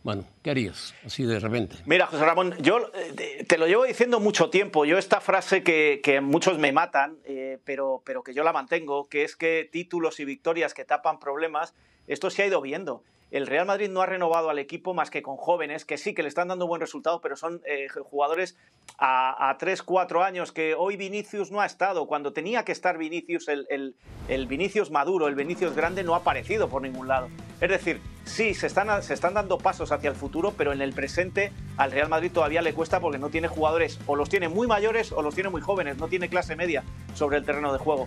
Manu, 0.04 0.24
¿qué 0.42 0.50
harías 0.50 0.94
así 1.06 1.22
de 1.24 1.38
repente? 1.38 1.76
Mira, 1.86 2.06
José 2.06 2.24
Ramón, 2.24 2.54
yo 2.60 2.90
te- 3.14 3.44
te 3.44 3.56
lo 3.56 3.68
llevo 3.68 3.84
diciendo 3.84 4.18
mucho 4.18 4.50
tiempo. 4.50 4.84
Yo 4.84 4.98
esta 4.98 5.20
frase 5.20 5.62
que, 5.62 6.00
que 6.02 6.20
muchos 6.20 6.58
me 6.58 6.72
matan, 6.72 7.18
eh, 7.24 7.58
pero, 7.64 8.02
pero 8.04 8.24
que 8.24 8.34
yo 8.34 8.42
la 8.42 8.52
mantengo, 8.52 9.08
que 9.08 9.22
es 9.22 9.36
que 9.36 9.68
títulos 9.70 10.18
y 10.18 10.24
victorias 10.24 10.74
que 10.74 10.84
tapan 10.84 11.20
problemas, 11.20 11.72
esto 12.06 12.30
se 12.30 12.42
ha 12.42 12.46
ido 12.46 12.60
viendo. 12.60 13.02
El 13.30 13.46
Real 13.46 13.64
Madrid 13.64 13.88
no 13.88 14.02
ha 14.02 14.06
renovado 14.06 14.50
al 14.50 14.58
equipo 14.58 14.92
más 14.92 15.08
que 15.08 15.22
con 15.22 15.38
jóvenes, 15.38 15.86
que 15.86 15.96
sí, 15.96 16.12
que 16.14 16.22
le 16.22 16.28
están 16.28 16.48
dando 16.48 16.66
buen 16.66 16.82
resultado, 16.82 17.22
pero 17.22 17.34
son 17.34 17.62
eh, 17.66 17.88
jugadores 17.88 18.58
a, 18.98 19.48
a 19.48 19.56
3, 19.56 19.82
4 19.82 20.22
años, 20.22 20.52
que 20.52 20.74
hoy 20.74 20.98
Vinicius 20.98 21.50
no 21.50 21.62
ha 21.62 21.64
estado. 21.66 22.06
Cuando 22.06 22.34
tenía 22.34 22.62
que 22.66 22.72
estar 22.72 22.98
Vinicius, 22.98 23.48
el, 23.48 23.66
el- 23.70 23.94
el 24.28 24.46
Vinicius 24.46 24.90
maduro, 24.90 25.26
el 25.28 25.34
Vinicius 25.34 25.74
grande, 25.74 26.04
no 26.04 26.14
ha 26.14 26.18
aparecido 26.18 26.68
por 26.68 26.82
ningún 26.82 27.08
lado. 27.08 27.28
Es 27.60 27.70
decir, 27.70 28.00
sí, 28.24 28.52
se 28.54 28.66
están, 28.66 29.02
se 29.02 29.14
están 29.14 29.32
dando 29.34 29.56
pasos 29.58 29.90
hacia 29.92 30.10
el 30.10 30.16
futuro, 30.16 30.52
pero 30.56 30.72
en 30.74 30.82
el 30.82 30.92
presente 30.92 31.52
al 31.78 31.90
Real 31.90 32.08
Madrid 32.10 32.30
todavía 32.32 32.60
le 32.60 32.74
cuesta 32.74 33.00
porque 33.00 33.18
no 33.18 33.30
tiene 33.30 33.48
jugadores, 33.48 33.98
o 34.06 34.14
los 34.14 34.28
tiene 34.28 34.48
muy 34.50 34.66
mayores 34.68 35.10
o 35.10 35.22
los 35.22 35.34
tiene 35.34 35.48
muy 35.48 35.60
jóvenes, 35.62 35.96
no 35.96 36.06
tiene 36.08 36.28
clase 36.28 36.54
media 36.54 36.84
sobre 37.14 37.38
el 37.38 37.44
terreno 37.44 37.72
de 37.72 37.78
juego. 37.78 38.06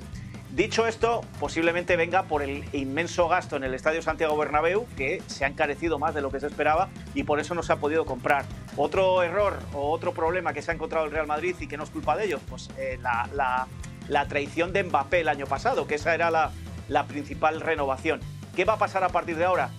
Dicho 0.56 0.88
esto, 0.88 1.20
posiblemente 1.38 1.98
venga 1.98 2.24
por 2.24 2.42
el 2.42 2.64
inmenso 2.72 3.28
gasto 3.28 3.58
en 3.58 3.66
el 3.66 3.74
Estadio 3.74 4.02
Santiago 4.02 4.38
Bernabéu, 4.38 4.88
que 4.96 5.22
se 5.28 5.44
ha 5.44 5.50
encarecido 5.50 6.00
más 6.00 6.16
de 6.16 6.22
lo 6.22 6.32
que 6.32 6.40
se 6.40 6.48
esperaba 6.48 6.88
y 7.14 7.24
por 7.24 7.42
eso 7.42 7.54
no 7.56 7.62
se 7.62 7.74
ha 7.74 7.76
podido 7.76 8.06
comprar. 8.06 8.46
Otro 8.78 9.22
error 9.22 9.60
o 9.74 9.92
otro 9.92 10.14
problema 10.14 10.54
que 10.54 10.62
se 10.62 10.72
ha 10.72 10.74
encontrado 10.74 11.08
el 11.08 11.12
Real 11.12 11.28
Madrid 11.28 11.58
y 11.60 11.68
que 11.68 11.76
no 11.76 11.84
es 11.84 11.90
culpa 11.90 12.16
de 12.16 12.28
ellos, 12.28 12.40
pues 12.48 12.70
eh, 12.78 12.98
la, 13.02 13.68
traición 14.30 14.72
de 14.72 14.84
Mbappé 14.84 15.20
el 15.20 15.28
año 15.28 15.46
pasado, 15.46 15.88
que 15.88 15.96
esa 15.96 16.16
era 16.16 16.32
la 16.88 17.04
principal 17.06 17.60
renovación. 17.60 18.22
¿Qué 18.56 18.64
va 18.64 18.76
a 18.76 18.78
pasar 18.78 19.04
a 19.04 19.10
partir 19.10 19.36
de 19.36 19.44
ahora? 19.44 19.72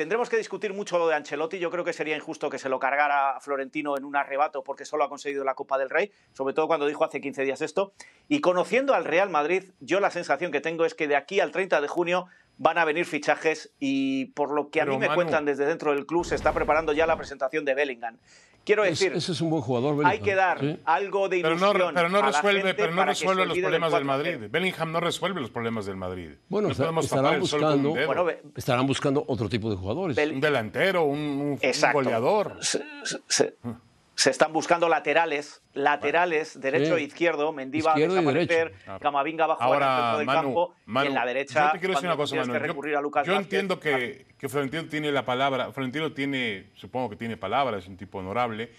Tendremos 0.00 0.30
que 0.30 0.38
discutir 0.38 0.72
mucho 0.72 0.96
lo 0.96 1.08
de 1.08 1.14
Ancelotti. 1.14 1.58
Yo 1.58 1.70
creo 1.70 1.84
que 1.84 1.92
sería 1.92 2.16
injusto 2.16 2.48
que 2.48 2.58
se 2.58 2.70
lo 2.70 2.78
cargara 2.78 3.36
a 3.36 3.40
Florentino 3.40 3.98
en 3.98 4.06
un 4.06 4.16
arrebato 4.16 4.64
porque 4.64 4.86
solo 4.86 5.04
ha 5.04 5.10
conseguido 5.10 5.44
la 5.44 5.54
Copa 5.54 5.76
del 5.76 5.90
Rey, 5.90 6.10
sobre 6.32 6.54
todo 6.54 6.68
cuando 6.68 6.86
dijo 6.86 7.04
hace 7.04 7.20
15 7.20 7.42
días 7.42 7.60
esto. 7.60 7.92
Y 8.26 8.40
conociendo 8.40 8.94
al 8.94 9.04
Real 9.04 9.28
Madrid, 9.28 9.72
yo 9.78 10.00
la 10.00 10.10
sensación 10.10 10.52
que 10.52 10.62
tengo 10.62 10.86
es 10.86 10.94
que 10.94 11.06
de 11.06 11.16
aquí 11.16 11.40
al 11.40 11.50
30 11.52 11.82
de 11.82 11.86
junio 11.86 12.28
van 12.62 12.76
a 12.76 12.84
venir 12.84 13.06
fichajes 13.06 13.72
y 13.80 14.26
por 14.26 14.52
lo 14.52 14.68
que 14.68 14.82
a 14.82 14.84
Pero, 14.84 14.92
mí 14.94 15.00
me 15.00 15.06
Manu- 15.08 15.14
cuentan 15.14 15.46
desde 15.46 15.64
dentro 15.64 15.92
del 15.94 16.04
club 16.04 16.26
se 16.26 16.34
está 16.34 16.52
preparando 16.52 16.92
ya 16.92 17.06
la 17.06 17.16
presentación 17.16 17.64
de 17.64 17.74
Bellingham. 17.74 18.18
Quiero 18.66 18.84
Es- 18.84 18.98
decir, 19.00 19.16
ese 19.16 19.32
es 19.32 19.40
un 19.40 19.48
buen 19.48 19.62
jugador. 19.62 19.92
hay 20.04 20.18
Bellingham, 20.18 20.24
que 20.24 20.34
dar 20.34 20.60
¿sí? 20.60 20.78
algo 20.84 21.30
de 21.30 21.38
Pero 21.40 21.54
ilusión 21.54 21.78
no, 21.78 21.94
pero 21.94 22.08
no 22.10 22.18
a 22.18 22.20
la 22.20 22.26
resuelve, 22.26 22.74
pero 22.74 22.92
no 22.92 23.04
resuelve 23.06 23.46
los 23.46 23.58
problemas 23.58 23.92
del 23.92 24.02
4-0. 24.02 24.04
Madrid. 24.04 24.48
Bellingham 24.50 24.92
no 24.92 25.00
resuelve 25.00 25.40
los 25.40 25.50
problemas 25.50 25.86
del 25.86 25.96
Madrid. 25.96 26.30
Bueno, 26.50 26.68
no 26.68 26.72
está- 26.72 26.90
estarán 27.00 27.40
buscando-. 27.40 27.90
Bueno, 28.06 28.26
Estarán 28.54 28.86
buscando 28.86 29.24
otro 29.26 29.48
tipo 29.48 29.70
de 29.70 29.76
jugadores. 29.76 30.14
Bel- 30.14 30.34
un 30.34 30.40
delantero, 30.40 31.04
un, 31.04 31.18
un- 31.18 31.58
un 31.62 31.92
goleador. 31.94 32.58
Se, 32.60 32.84
se- 33.26 33.54
se 34.20 34.28
están 34.28 34.52
buscando 34.52 34.86
laterales, 34.86 35.62
laterales, 35.72 36.60
derecho 36.60 36.96
Sí. 36.98 37.04
e 37.04 37.06
izquierdo. 37.06 37.54
Mendy 37.54 37.80
va 37.80 37.94
a 37.94 37.96
desaparecer. 37.96 38.74
Camavinga 39.00 39.46
va 39.46 39.54
a 39.54 39.56
jugar 39.56 39.70
en 39.70 39.76
el 39.78 39.82
Ahora, 39.88 40.02
centro 40.02 40.18
del 40.18 40.26
Manu, 40.26 40.42
campo 40.42 40.74
Manu, 40.84 41.04
y 41.04 41.08
en 41.08 41.14
la 41.14 41.24
derecha 41.24 41.66
yo 41.68 41.72
te 41.72 41.78
quiero 41.78 41.94
decir 41.94 42.06
una 42.08 42.16
cosa, 42.18 42.36
Manu. 42.36 42.52
que 42.52 42.58
Yo- 42.58 42.66
recurrir 42.66 42.96
a 42.96 43.00
Lucas 43.00 43.26
Yo, 43.26 43.32
Vázquez, 43.32 43.46
entiendo 43.46 43.80
que, 43.80 44.26
que 44.36 44.48
Florentino 44.50 44.84
tiene 44.84 45.10
la 45.10 45.24
palabra, 45.24 45.72
Florentino 45.72 46.12
tiene, 46.12 46.66
supongo 46.74 47.08
que 47.08 47.16
tiene 47.16 47.38
palabra, 47.38 47.78
es 47.78 47.88
un 47.88 47.96
tipo 47.96 48.18
honorable, 48.18 48.70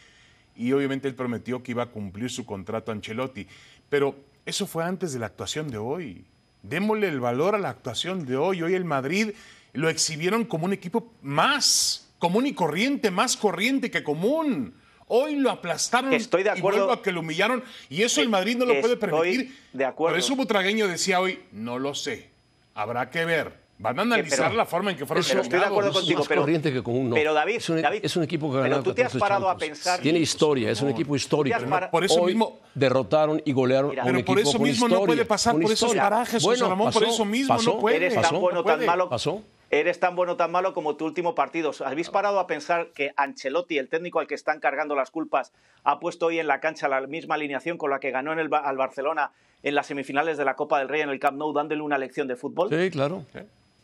y 0.56 0.72
obviamente 0.74 1.08
él 1.08 1.16
prometió 1.16 1.64
que 1.64 1.72
iba 1.72 1.82
a 1.82 1.88
cumplir 1.88 2.30
su 2.30 2.46
contrato 2.46 2.92
a 2.92 2.94
Ancelotti, 2.94 3.48
pero 3.90 4.14
eso 4.46 4.68
fue 4.68 4.84
antes 4.84 5.12
de 5.12 5.18
la 5.18 5.26
actuación 5.26 5.70
de 5.72 5.80
hoy. 5.80 6.24
Démosle 6.62 7.08
el 7.08 7.20
valor 7.20 7.56
a 7.56 7.58
la 7.58 7.70
actuación 7.70 8.28
de 8.28 8.38
hoy. 8.38 8.62
Hoy 8.62 8.76
el 8.76 8.86
Madrid 8.86 9.32
lo 9.74 9.90
exhibieron 9.90 10.46
como 10.46 10.66
un 10.66 10.74
equipo 10.74 11.12
más 11.24 12.14
común 12.20 12.46
y 12.46 12.54
corriente, 12.54 13.10
más 13.10 13.36
corriente 13.38 13.90
que 13.90 14.04
común. 14.04 14.76
Hoy 15.14 15.36
lo 15.36 15.52
aplastaron 15.52 16.14
Estoy 16.14 16.44
de 16.44 16.54
y 16.56 16.62
vuelvo 16.62 16.90
a 16.90 17.02
que 17.02 17.12
lo 17.12 17.20
humillaron 17.20 17.62
y 17.90 18.04
eso 18.04 18.22
el 18.22 18.30
Madrid 18.30 18.56
no 18.56 18.64
lo 18.66 18.80
puede 18.80 18.96
permitir. 18.96 19.54
de 19.74 19.84
acuerdo. 19.84 20.14
Por 20.16 20.20
eso 20.20 20.36
Butragueño 20.38 20.88
decía 20.88 21.20
hoy, 21.20 21.40
no 21.52 21.78
lo 21.80 21.94
sé, 21.94 22.30
habrá 22.76 23.10
que 23.10 23.26
ver. 23.26 23.60
Van 23.78 23.98
a 23.98 24.04
analizar 24.04 24.46
pero- 24.50 24.54
la 24.58 24.66
forma 24.66 24.92
en 24.92 24.98
que 24.98 25.06
fueron 25.08 25.26
Pero 25.28 25.42
estoy 25.42 25.60
de 25.60 25.66
acuerdo 25.66 25.90
es 25.90 26.16
más 26.16 26.28
pero- 26.28 26.42
corriente 26.42 26.72
que 26.72 26.82
común, 26.84 27.10
no. 27.10 27.16
pero 27.16 27.34
David, 27.34 27.56
es 27.56 27.68
un, 27.70 27.82
David, 27.82 28.00
es 28.06 28.16
un 28.16 28.24
equipo 28.24 28.46
que 28.52 28.60
ha 28.60 28.62
pero 28.62 28.64
ganado 28.76 28.84
tú 28.84 28.94
te 28.94 29.02
has 29.02 29.08
14 29.12 29.20
parado 29.20 29.50
a 29.50 29.58
pensar- 29.58 30.00
Tiene 30.00 30.20
historia, 30.20 30.70
es 30.70 30.80
un 30.82 30.90
no. 30.90 30.94
equipo 30.94 31.16
histórico. 31.16 31.58
Para- 31.68 31.90
Por 31.92 32.06
eso 32.06 32.22
Hoy 32.22 32.28
mismo- 32.34 32.60
derrotaron 32.76 33.42
y 33.44 33.52
golearon 33.52 33.90
Mira, 33.90 34.04
a 34.04 34.06
un 34.06 34.12
Pero 34.14 34.26
por 34.26 34.38
equipo 34.38 34.50
eso 34.50 34.58
con 34.60 34.68
mismo 34.68 34.88
no 34.88 34.94
historia, 34.96 35.08
puede 35.16 35.26
pasar 35.26 35.54
con 35.54 35.62
por 35.64 35.72
esos 35.72 35.82
historia. 35.90 36.04
parajes, 36.04 36.44
José 36.44 36.62
Ramón, 36.64 36.94
por 36.94 37.04
eso 37.04 37.26
mismo 37.26 37.58
no 37.60 37.80
puede. 37.80 37.96
Eres 37.98 38.14
pasó, 38.14 38.30
tan 38.30 38.40
bueno 38.40 38.60
o 38.60 38.64
tan 38.64 38.76
puede. 38.76 38.86
malo. 38.88 39.10
pasó. 39.10 39.42
Eres 39.74 40.02
tan 40.02 40.18
bueno 40.18 40.34
o 40.34 40.36
tan 40.36 40.52
malo 40.52 40.74
como 40.74 40.98
tu 40.98 41.06
último 41.06 41.34
partido. 41.34 41.72
¿Habéis 41.86 42.10
parado 42.10 42.40
a 42.40 42.46
pensar 42.48 42.90
que 42.94 43.14
Ancelotti, 43.16 43.78
el 43.78 43.88
técnico 43.88 44.20
al 44.20 44.28
que 44.28 44.36
están 44.36 44.60
cargando 44.60 44.96
las 44.96 45.12
culpas, 45.12 45.54
ha 45.86 45.98
puesto 46.00 46.26
hoy 46.26 46.40
en 46.40 46.48
la 46.48 46.60
cancha 46.60 46.90
la 46.90 47.00
misma 47.08 47.36
alineación 47.36 47.78
con 47.78 47.90
la 47.90 48.00
que 48.02 48.12
ganó 48.12 48.34
en 48.34 48.40
el, 48.40 48.50
Ba- 48.50 48.60
al 48.60 48.76
Barcelona 48.76 49.32
en 49.64 49.74
las 49.76 49.88
semifinales 49.88 50.38
de 50.38 50.44
la 50.44 50.56
Copa 50.56 50.80
del 50.80 50.90
Rey 50.90 51.02
en 51.02 51.10
el 51.10 51.20
Camp 51.20 51.38
Nou, 51.38 51.54
dándole 51.54 51.82
una 51.82 51.98
lección 51.98 52.28
de 52.28 52.36
fútbol? 52.36 52.70
Sí, 52.70 52.92
claro. 52.92 53.24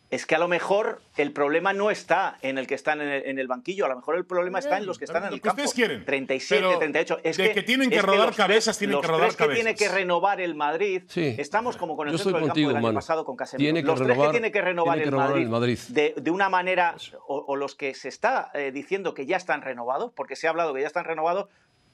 Es 0.10 0.26
que 0.26 0.36
a 0.36 0.40
lo 0.40 0.48
mejor 0.48 1.02
el 1.18 1.34
problema 1.34 1.74
no 1.74 1.92
está 1.92 2.38
en 2.42 2.58
el 2.58 2.66
que 2.66 2.76
están 2.76 3.02
en 3.02 3.10
el, 3.10 3.26
en 3.26 3.40
el 3.40 3.48
banquillo, 3.50 3.86
a 3.86 3.90
lo 3.90 3.98
mejor 3.98 4.16
el 4.16 4.26
problema 4.26 4.60
está 4.60 4.78
en 4.78 4.86
los 4.86 4.98
que 4.98 5.04
están 5.04 5.24
en 5.24 5.34
el 5.34 5.36
que 5.36 5.42
campo. 5.42 5.62
ustedes 5.64 5.74
quieren. 5.74 6.06
37, 6.06 6.64
Pero 6.66 6.80
38. 6.80 7.20
Es 7.26 7.36
de 7.36 7.52
que 7.52 7.62
tienen 7.62 7.90
que 7.90 8.02
rodar 8.02 8.20
los 8.20 8.26
tres- 8.28 8.38
cabezas, 8.38 8.78
tienen 8.78 8.96
los 8.96 9.02
que 9.02 9.08
rodar 9.12 9.34
tres 9.34 9.36
que 9.36 9.54
tiene 9.56 9.72
cabezas. 9.76 9.90
que 9.90 9.94
renovar 9.96 10.40
el 10.40 10.56
Madrid. 10.56 11.04
Sí. 11.10 11.36
Estamos 11.38 11.76
como 11.76 11.98
con 11.98 12.08
el 12.08 12.14
Yo 12.14 12.20
centro 12.20 12.30
estoy 12.38 12.42
del 12.42 12.50
contigo, 12.52 12.70
campo 12.72 12.88
del 12.88 12.92
año 12.92 12.96
pasado 12.98 13.26
con 13.26 13.36
Casemiro. 13.36 13.66
Tiene 13.66 13.82
que 13.82 13.88
los 13.88 13.98
tres 14.02 14.10
renovar- 14.18 14.26
que 14.28 14.32
tiene 14.32 14.52
que 14.54 14.62
renovar, 14.62 14.94
tiene 14.94 15.04
que 15.04 15.08
el, 15.08 15.12
renovar 15.12 15.30
Madrid 15.30 15.44
el 15.44 15.50
Madrid. 15.50 15.80
De, 15.90 16.14
de 16.16 16.32
una 16.32 16.48
manera, 16.48 16.96
o, 17.28 17.44
o 17.46 17.56
los 17.58 17.76
que 17.76 17.94
se 17.94 18.08
está 18.08 18.50
eh, 18.54 18.72
diciendo 18.72 19.14
que 19.14 19.26
ya 19.26 19.36
están 19.36 19.62
renovados, 19.62 20.14
porque 20.16 20.38
se 20.38 20.48
ha 20.48 20.52
hablado 20.52 20.74
que 20.74 20.80
ya 20.82 20.88
están 20.88 21.04
renovados, 21.04 21.48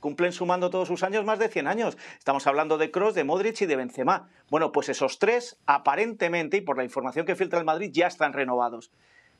cumplen 0.03 0.33
sumando 0.33 0.69
todos 0.69 0.89
sus 0.89 1.01
años 1.01 1.23
más 1.23 1.39
de 1.39 1.47
100 1.47 1.65
años. 1.65 1.97
Estamos 2.19 2.45
hablando 2.45 2.77
de 2.77 2.91
Kroos, 2.91 3.15
de 3.15 3.23
Modric 3.23 3.61
y 3.61 3.65
de 3.65 3.77
Benzema. 3.77 4.27
Bueno, 4.49 4.73
pues 4.73 4.89
esos 4.89 5.17
tres, 5.17 5.57
aparentemente, 5.65 6.57
y 6.57 6.61
por 6.61 6.75
la 6.75 6.83
información 6.83 7.25
que 7.25 7.37
filtra 7.37 7.57
el 7.57 7.63
Madrid, 7.63 7.89
ya 7.93 8.07
están 8.07 8.33
renovados. 8.33 8.91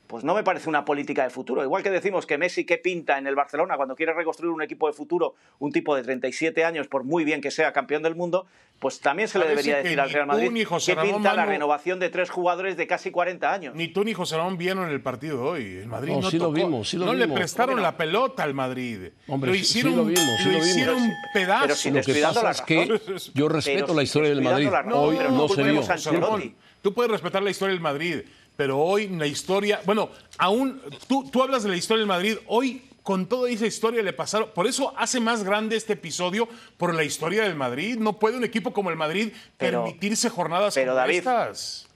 Pues 0.06 0.22
no 0.22 0.34
me 0.34 0.42
parece 0.44 0.68
una 0.68 0.84
política 0.84 1.24
de 1.24 1.30
futuro. 1.30 1.62
Igual 1.64 1.82
que 1.82 1.90
decimos 1.90 2.26
que 2.26 2.36
Messi 2.36 2.64
qué 2.66 2.76
pinta 2.78 3.16
en 3.18 3.26
el 3.26 3.34
Barcelona 3.34 3.76
cuando 3.76 3.96
quiere 3.96 4.12
reconstruir 4.12 4.52
un 4.52 4.60
equipo 4.62 4.86
de 4.86 4.92
futuro, 4.92 5.34
un 5.58 5.72
tipo 5.72 5.96
de 5.96 6.02
37 6.02 6.62
años, 6.64 6.88
por 6.88 7.04
muy 7.04 7.24
bien 7.24 7.40
que 7.40 7.50
sea 7.50 7.72
campeón 7.72 8.02
del 8.02 8.14
mundo, 8.14 8.46
pues 8.80 9.00
también 9.00 9.28
se 9.28 9.38
le 9.38 9.48
debería 9.48 9.76
que 9.78 9.84
decir 9.84 10.00
al 10.00 10.10
Real 10.10 10.26
Madrid 10.26 10.50
Ramón 10.94 11.14
pinta 11.14 11.32
la 11.34 11.42
Manu- 11.46 11.52
renovación 11.52 12.00
de 12.00 12.10
tres 12.10 12.28
jugadores 12.28 12.76
de 12.76 12.86
casi 12.86 13.10
40 13.10 13.50
años. 13.50 13.74
Ni 13.74 13.88
tú 13.88 14.04
ni 14.04 14.12
José 14.12 14.36
Ramón 14.36 14.58
vieron 14.58 14.90
el 14.90 15.00
partido 15.00 15.42
hoy. 15.42 15.76
El 15.76 15.86
Madrid 15.86 16.12
no, 16.12 16.20
No, 16.20 16.30
sí 16.30 16.38
lo 16.38 16.52
vimos, 16.52 16.88
sí 16.90 16.96
lo 16.98 17.06
no 17.06 17.14
le 17.14 17.26
prestaron 17.28 17.76
¿Cómo 17.76 17.76
que 17.76 17.82
no? 17.82 17.88
la 17.92 17.96
pelota 17.96 18.42
al 18.42 18.52
Madrid. 18.52 19.08
Hombre, 19.26 19.52
lo 19.52 19.56
sí- 19.56 19.64
sí 19.64 19.78
hicieron, 19.78 19.96
lo 19.96 20.04
vimos, 20.04 20.24
sí 20.42 20.50
lo 20.52 20.58
hicieron 20.58 20.98
pedazos. 21.32 21.62
pero 21.62 21.74
si 21.76 21.90
Lo 21.90 22.02
que 22.02 22.20
pasa 22.22 22.50
es 22.50 22.60
que 22.60 23.00
yo 23.32 23.48
respeto 23.48 23.84
Pero 23.86 23.94
la 23.94 24.02
historia 24.02 24.28
del 24.28 24.42
Madrid. 24.42 24.64
dando 24.66 24.70
la 24.76 24.82
razón, 24.82 25.08
Hoy 25.08 25.16
pero 25.16 25.30
no 25.30 25.36
no 25.38 25.48
se 25.48 25.62
vio. 25.62 26.52
Tú 26.82 26.92
puedes 26.92 27.10
respetar 27.10 27.42
la 27.42 27.48
historia 27.50 27.72
del 27.72 27.80
Madrid, 27.80 28.20
pero 28.56 28.78
hoy 28.78 29.08
la 29.08 29.26
historia, 29.26 29.80
bueno, 29.84 30.10
aún 30.38 30.80
tú, 31.08 31.28
tú 31.30 31.42
hablas 31.42 31.62
de 31.62 31.68
la 31.70 31.76
historia 31.76 32.00
del 32.00 32.08
Madrid, 32.08 32.36
hoy 32.46 32.82
con 33.02 33.26
toda 33.26 33.50
esa 33.50 33.66
historia 33.66 34.02
le 34.02 34.12
pasaron, 34.14 34.50
por 34.54 34.66
eso 34.66 34.94
hace 34.96 35.20
más 35.20 35.44
grande 35.44 35.76
este 35.76 35.92
episodio 35.92 36.48
por 36.78 36.94
la 36.94 37.04
historia 37.04 37.42
del 37.42 37.54
Madrid. 37.54 37.98
No 37.98 38.14
puede 38.18 38.36
un 38.38 38.44
equipo 38.44 38.72
como 38.72 38.90
el 38.90 38.96
Madrid 38.96 39.32
Pero- 39.58 39.84
permitirse 39.84 40.30
jornadas 40.30 40.74
pero, 40.74 40.92
como 40.92 40.96
David, 41.00 41.18
estas. 41.18 41.88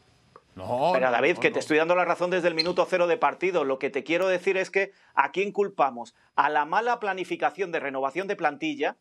No, 0.55 0.91
Pero 0.93 1.11
David, 1.12 1.35
no, 1.37 1.41
que 1.41 1.49
no. 1.50 1.55
te 1.55 1.61
estoy 1.61 1.79
dando 1.79 1.95
la 1.95 2.05
razón 2.05 2.31
desde 2.31 2.49
el 2.49 2.55
minuto 2.55 2.85
cero 2.91 3.07
de 3.07 3.17
partido. 3.17 3.62
Lo 3.65 3.79
que 3.79 3.91
te 3.91 4.03
quiero 4.03 4.27
decir 4.27 4.57
es 4.57 4.71
que 4.71 4.93
¿a 5.15 5.31
quién 5.31 5.53
culpamos? 5.53 6.15
¿A 6.35 6.49
la 6.50 6.65
mala 6.65 6.99
planificación 6.99 7.71
de 7.71 7.79
renovación 7.81 8.27
de 8.27 8.35
plantilla 8.37 8.97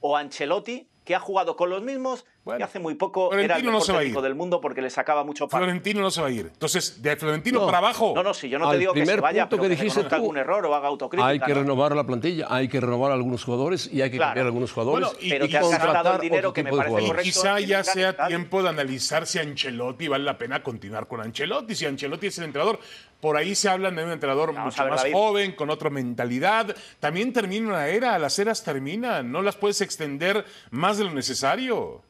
o 0.00 0.16
a 0.16 0.20
Ancelotti, 0.20 0.86
que 1.06 1.14
ha 1.14 1.20
jugado 1.20 1.56
con 1.56 1.70
los 1.70 1.82
mismos 1.82 2.26
Bueno, 2.48 2.60
y 2.60 2.62
hace 2.62 2.78
muy 2.78 2.94
poco 2.94 3.30
era 3.34 3.56
el 3.58 3.64
no 3.66 3.72
mejor 3.72 3.84
se 3.86 3.92
va 3.92 3.98
a 3.98 4.00
técnico 4.00 4.20
ir. 4.20 4.24
del 4.24 4.34
mundo 4.34 4.58
porque 4.58 4.80
le 4.80 4.88
sacaba 4.88 5.22
mucho 5.22 5.46
partido? 5.46 5.66
Florentino 5.66 6.00
no 6.00 6.10
se 6.10 6.22
va 6.22 6.28
a 6.28 6.30
ir. 6.30 6.46
Entonces, 6.50 7.02
de 7.02 7.14
Florentino 7.16 7.60
No. 7.60 7.66
para 7.66 7.76
abajo. 7.76 8.12
No, 8.16 8.22
no, 8.22 8.32
si 8.32 8.48
yo 8.48 8.58
no 8.58 8.70
te 8.70 8.78
digo 8.78 8.94
que 8.94 9.04
se 9.04 9.16
vaya, 9.20 9.42
punto 9.50 9.56
pero 9.56 9.62
que 9.68 9.76
que, 9.76 9.82
dijiste 9.82 10.04
tú, 10.04 10.14
algún 10.14 10.38
error 10.38 10.64
o 10.64 10.74
haga 10.74 10.88
autocrítica. 10.88 11.26
Hay 11.28 11.40
que 11.40 11.52
¿no? 11.54 11.60
renovar 11.60 11.94
la 11.94 12.04
plantilla, 12.04 12.46
hay 12.48 12.66
que 12.68 12.80
renovar 12.80 13.10
a 13.10 13.14
algunos 13.16 13.44
jugadores 13.44 13.90
y 13.92 14.00
hay 14.00 14.10
que 14.10 14.16
Claro. 14.16 14.30
cambiar 14.30 14.46
a 14.46 14.48
algunos 14.48 14.72
jugadores. 14.72 15.08
Bueno, 15.10 15.18
y- 15.20 15.28
Pero 15.28 15.44
y 15.44 15.48
te 15.50 15.58
has 15.58 15.70
gastado 15.70 16.14
el 16.14 16.20
dinero 16.22 16.52
que 16.54 16.62
me 16.64 16.72
parece 16.72 17.06
correcto. 17.06 17.22
Quizá 17.22 17.60
ya 17.60 17.84
sea 17.84 18.16
tiempo 18.28 18.62
de 18.62 18.70
analizar 18.70 19.26
si 19.26 19.38
Ancelotti 19.38 20.08
vale 20.08 20.24
la 20.24 20.38
pena 20.38 20.62
continuar 20.62 21.06
con 21.06 21.20
Ancelotti, 21.20 21.74
si 21.74 21.84
Ancelotti 21.84 22.28
es 22.28 22.38
el 22.38 22.44
entrenador. 22.44 22.78
Por 23.20 23.36
ahí 23.36 23.54
se 23.54 23.68
hablan 23.68 23.94
de 23.96 24.04
un 24.04 24.12
entrenador 24.12 24.54
Vamos 24.54 24.72
mucho 24.72 24.82
ver, 24.84 24.92
más 24.92 25.02
David. 25.02 25.12
joven, 25.12 25.52
con 25.52 25.68
otra 25.70 25.90
mentalidad. 25.90 26.74
También 26.98 27.32
termina 27.34 27.68
una 27.68 27.88
era, 27.88 28.18
las 28.18 28.38
eras 28.38 28.62
terminan, 28.64 29.30
no 29.30 29.42
las 29.42 29.56
puedes 29.56 29.82
extender 29.82 30.46
más 30.70 30.96
de 30.96 31.04
lo 31.04 31.10
necesario. 31.10 32.00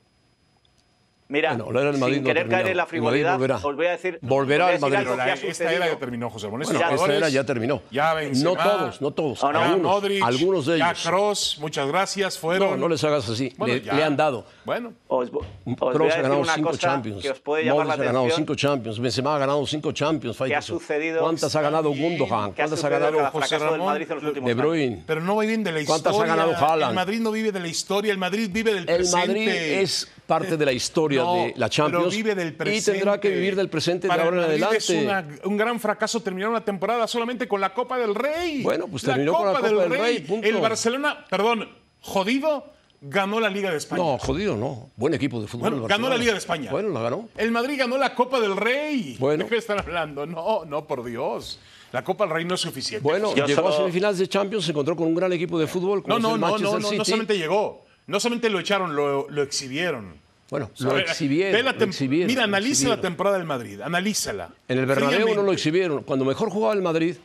Mira, 1.31 1.55
Bueno, 1.57 1.81
del 1.81 1.99
Madrid 1.99 2.15
sin 2.15 2.23
no 2.25 2.29
querer 2.29 2.49
caer 2.49 2.69
en 2.69 2.77
la 2.79 2.83
El 2.85 2.89
frivolidad, 2.89 3.33
volverá. 3.35 3.57
os 3.57 3.63
voy 3.77 3.87
a 3.87 3.91
decir, 3.91 4.19
Volverá 4.23 4.65
os 4.65 4.81
voy 4.81 4.95
a 4.95 5.01
el 5.01 5.07
Madrid. 5.07 5.17
la- 5.19 5.33
esta 5.35 5.73
era 5.73 5.87
ya 5.91 5.99
terminó, 5.99 6.31
José. 6.31 6.47
Estos 6.47 6.51
Bueno, 6.51 6.63
esta 6.65 6.87
jugadores- 6.89 7.17
era 7.19 7.29
ya 7.29 7.45
terminó. 7.45 7.83
Ya 7.91 8.15
Benzema, 8.15 8.51
no 8.51 8.57
todos, 8.57 9.01
no 9.03 9.11
todos. 9.11 9.43
No, 9.43 9.53
no, 9.53 9.59
ya 9.61 9.67
algunos, 9.67 9.93
Modric, 9.93 10.23
algunos 10.25 10.67
de 10.67 10.79
ya 10.79 10.87
ellos. 10.91 11.03
Kroos, 11.07 11.59
muchas 11.61 11.87
gracias, 11.89 12.39
fueron. 12.39 12.71
No, 12.71 12.77
no 12.79 12.89
les 12.89 13.05
hagas 13.05 13.29
así. 13.29 13.53
Bueno, 13.59 13.75
le, 13.75 13.83
ya. 13.83 13.93
le 13.93 14.05
han 14.05 14.17
dado. 14.17 14.47
Bueno, 14.65 14.95
Os, 15.07 15.29
os 15.31 16.15
a 16.15 16.19
ha 16.19 16.23
ganado 16.23 16.45
cinco 16.47 16.77
Champions. 16.79 17.23
que 17.23 17.31
os 17.31 17.41
puede 17.41 17.65
llamar 17.65 17.79
la 17.87 17.93
Modric 17.93 18.01
ha 18.01 18.05
ganado 18.07 18.25
atención. 18.25 18.47
cinco 18.47 18.55
Champions. 18.55 18.99
Benzema 18.99 19.35
ha 19.37 19.39
ganado 19.39 19.67
cinco 19.67 19.93
Champions. 19.93 20.39
¿Qué 20.39 20.57
ha 20.57 20.63
sucedido? 20.63 21.21
¿Cuántas 21.21 21.55
ha 21.55 21.61
ganado 21.61 21.91
Gundogan? 21.91 22.53
¿Qué 22.55 22.63
ha 22.63 22.67
¿Cuántas 22.69 22.85
ha 22.85 22.89
ganado 22.89 23.21
el 23.21 23.27
José 23.27 23.59
Ramón? 23.59 23.99
De? 23.99 24.55
Bruyne? 24.55 25.03
pero 25.07 25.21
no 25.21 25.37
viven 25.39 25.63
de 25.63 25.73
la 25.73 25.81
historia. 25.81 26.03
¿Cuántas 26.05 26.23
ha 26.23 26.27
ganado 26.27 26.57
Haaland? 26.57 26.91
El 26.93 26.95
Madrid 26.97 27.21
no 27.21 27.31
vive 27.33 27.53
de 27.53 27.61
la 27.61 27.69
historia, 27.69 28.13
el 28.13 28.19
Madrid 28.19 28.49
vive 28.51 28.71
del 28.73 28.89
El 28.89 28.97
presente. 28.97 29.27
Madrid 29.27 29.49
es 29.49 30.09
parte 30.29 30.57
de 30.59 30.65
la 30.67 30.73
historia 30.73 31.23
No, 31.23 31.35
de 31.35 31.55
la 31.57 31.69
Champions 31.69 32.05
pero 32.05 32.17
vive 32.17 32.35
del 32.35 32.49
y 32.49 32.53
presente. 32.53 32.93
tendrá 33.01 33.19
que 33.19 33.31
vivir 33.31 33.57
del 33.57 33.69
presente 33.69 34.07
de 34.07 34.13
ahora 34.13 34.37
en 34.37 34.45
adelante. 34.45 34.77
Es 34.77 34.91
una- 34.91 35.27
un 35.45 35.57
gran 35.57 35.81
fracaso 35.81 36.21
terminar 36.21 36.51
una 36.51 36.65
temporada 36.65 37.09
solamente 37.09 37.49
con 37.49 37.61
la 37.61 37.73
Copa 37.75 37.99
del 37.99 38.15
Rey. 38.15 38.63
Bueno, 38.63 38.87
pues 38.87 39.03
terminó 39.03 39.33
con 39.33 39.47
la 39.47 39.55
Copa 39.59 39.69
del 39.69 39.91
Rey, 39.91 40.21
punto. 40.21 40.47
El 40.47 40.59
Barcelona, 40.59 41.25
perdón, 41.31 41.69
jodido, 42.03 42.73
ganó 43.01 43.41
la 43.41 43.49
Liga 43.49 43.71
de 43.71 43.79
España. 43.79 44.03
No, 44.03 44.19
jodido, 44.19 44.57
no. 44.57 44.91
Buen 44.97 45.15
equipo 45.15 45.41
de 45.41 45.47
fútbol. 45.47 45.71
Bueno, 45.71 45.85
el 45.87 45.89
ganó 45.89 46.09
la 46.09 46.17
Liga 46.17 46.33
de 46.33 46.39
España. 46.39 46.71
Bueno, 46.71 46.91
la 46.91 47.01
ganó. 47.01 47.29
El 47.37 47.51
Madrid 47.51 47.77
ganó 47.79 47.97
la 47.97 48.15
Copa 48.15 48.39
del 48.39 48.57
Rey. 48.57 49.17
Bueno. 49.19 49.45
¿De 49.45 49.51
qué 49.51 49.57
están 49.57 49.79
hablando? 49.79 50.27
No, 50.27 50.65
no, 50.67 50.87
por 50.87 51.03
Dios. 51.05 51.59
La 51.91 52.05
Copa 52.05 52.25
del 52.25 52.35
Rey 52.35 52.45
no 52.45 52.55
es 52.57 52.61
suficiente. 52.61 53.03
Bueno, 53.03 53.35
Yo 53.35 53.47
llegó 53.47 53.67
a 53.69 53.73
semifinales 53.77 54.19
de 54.19 54.29
Champions, 54.29 54.67
se 54.67 54.73
encontró 54.73 54.95
con 54.95 55.07
un 55.07 55.15
gran 55.15 55.33
equipo 55.33 55.59
de 55.59 55.67
fútbol 55.67 56.03
como 56.03 56.19
no, 56.19 56.19
es 56.19 56.23
no, 56.23 56.35
el 56.35 56.41
no, 56.41 56.47
Manchester 56.49 56.71
no, 56.73 56.79
no, 56.81 56.89
City. 56.89 56.99
no 56.99 57.05
solamente 57.07 57.39
llegó, 57.39 57.87
no 58.09 58.19
solamente 58.19 58.51
lo 58.51 58.59
echaron, 58.59 58.97
lo, 58.97 59.29
lo 59.31 59.43
exhibieron. 59.43 60.15
Bueno, 60.51 60.71
O 60.73 60.77
sea, 60.77 60.89
lo 60.89 60.95
ve- 60.95 61.03
exhibieron. 61.03 61.53
ve 61.53 61.63
la 61.63 61.73
lo 61.73 61.85
exhibieron, 61.85 62.27
Mira, 62.27 62.45
analiza 62.45 62.89
la 62.89 63.01
temporada 63.01 63.37
del 63.39 63.47
Madrid, 63.47 63.81
analízala. 63.83 64.51
En 64.67 64.79
el 64.79 64.87
Bernabéu 64.87 65.35
no 65.35 65.43
lo 65.43 65.53
exhibieron. 65.53 66.03
Cuando 66.03 66.25
mejor 66.25 66.51
jugaba 66.51 66.73
el 66.75 66.83
Madrid, 66.83 67.17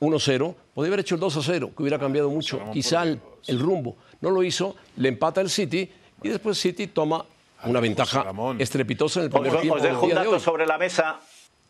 1-0, 0.00 0.54
podía 0.74 0.88
haber 0.88 1.00
hecho 1.00 1.14
el 1.14 1.20
2-0, 1.20 1.74
que 1.74 1.82
hubiera 1.82 1.98
cambiado 1.98 2.28
mucho. 2.30 2.60
Quizá 2.72 3.04
el, 3.04 3.20
el 3.46 3.58
rumbo. 3.60 3.96
No 4.20 4.30
lo 4.30 4.42
hizo, 4.42 4.76
le 4.96 5.08
empata 5.08 5.40
el 5.40 5.50
City 5.50 5.90
y 6.22 6.28
después 6.28 6.58
City 6.58 6.88
toma 6.88 7.24
una 7.64 7.78
ventaja 7.80 8.24
Ramón. 8.24 8.60
estrepitosa 8.60 9.20
en 9.20 9.26
el 9.26 9.30
primer 9.30 9.52
tiempo. 9.60 9.76
os 9.76 9.82
dejo 9.82 10.02
un 10.02 10.08
de 10.08 10.14
dato 10.16 10.30
hoy. 10.30 10.40
sobre 10.40 10.66
la 10.66 10.78
mesa. 10.78 11.20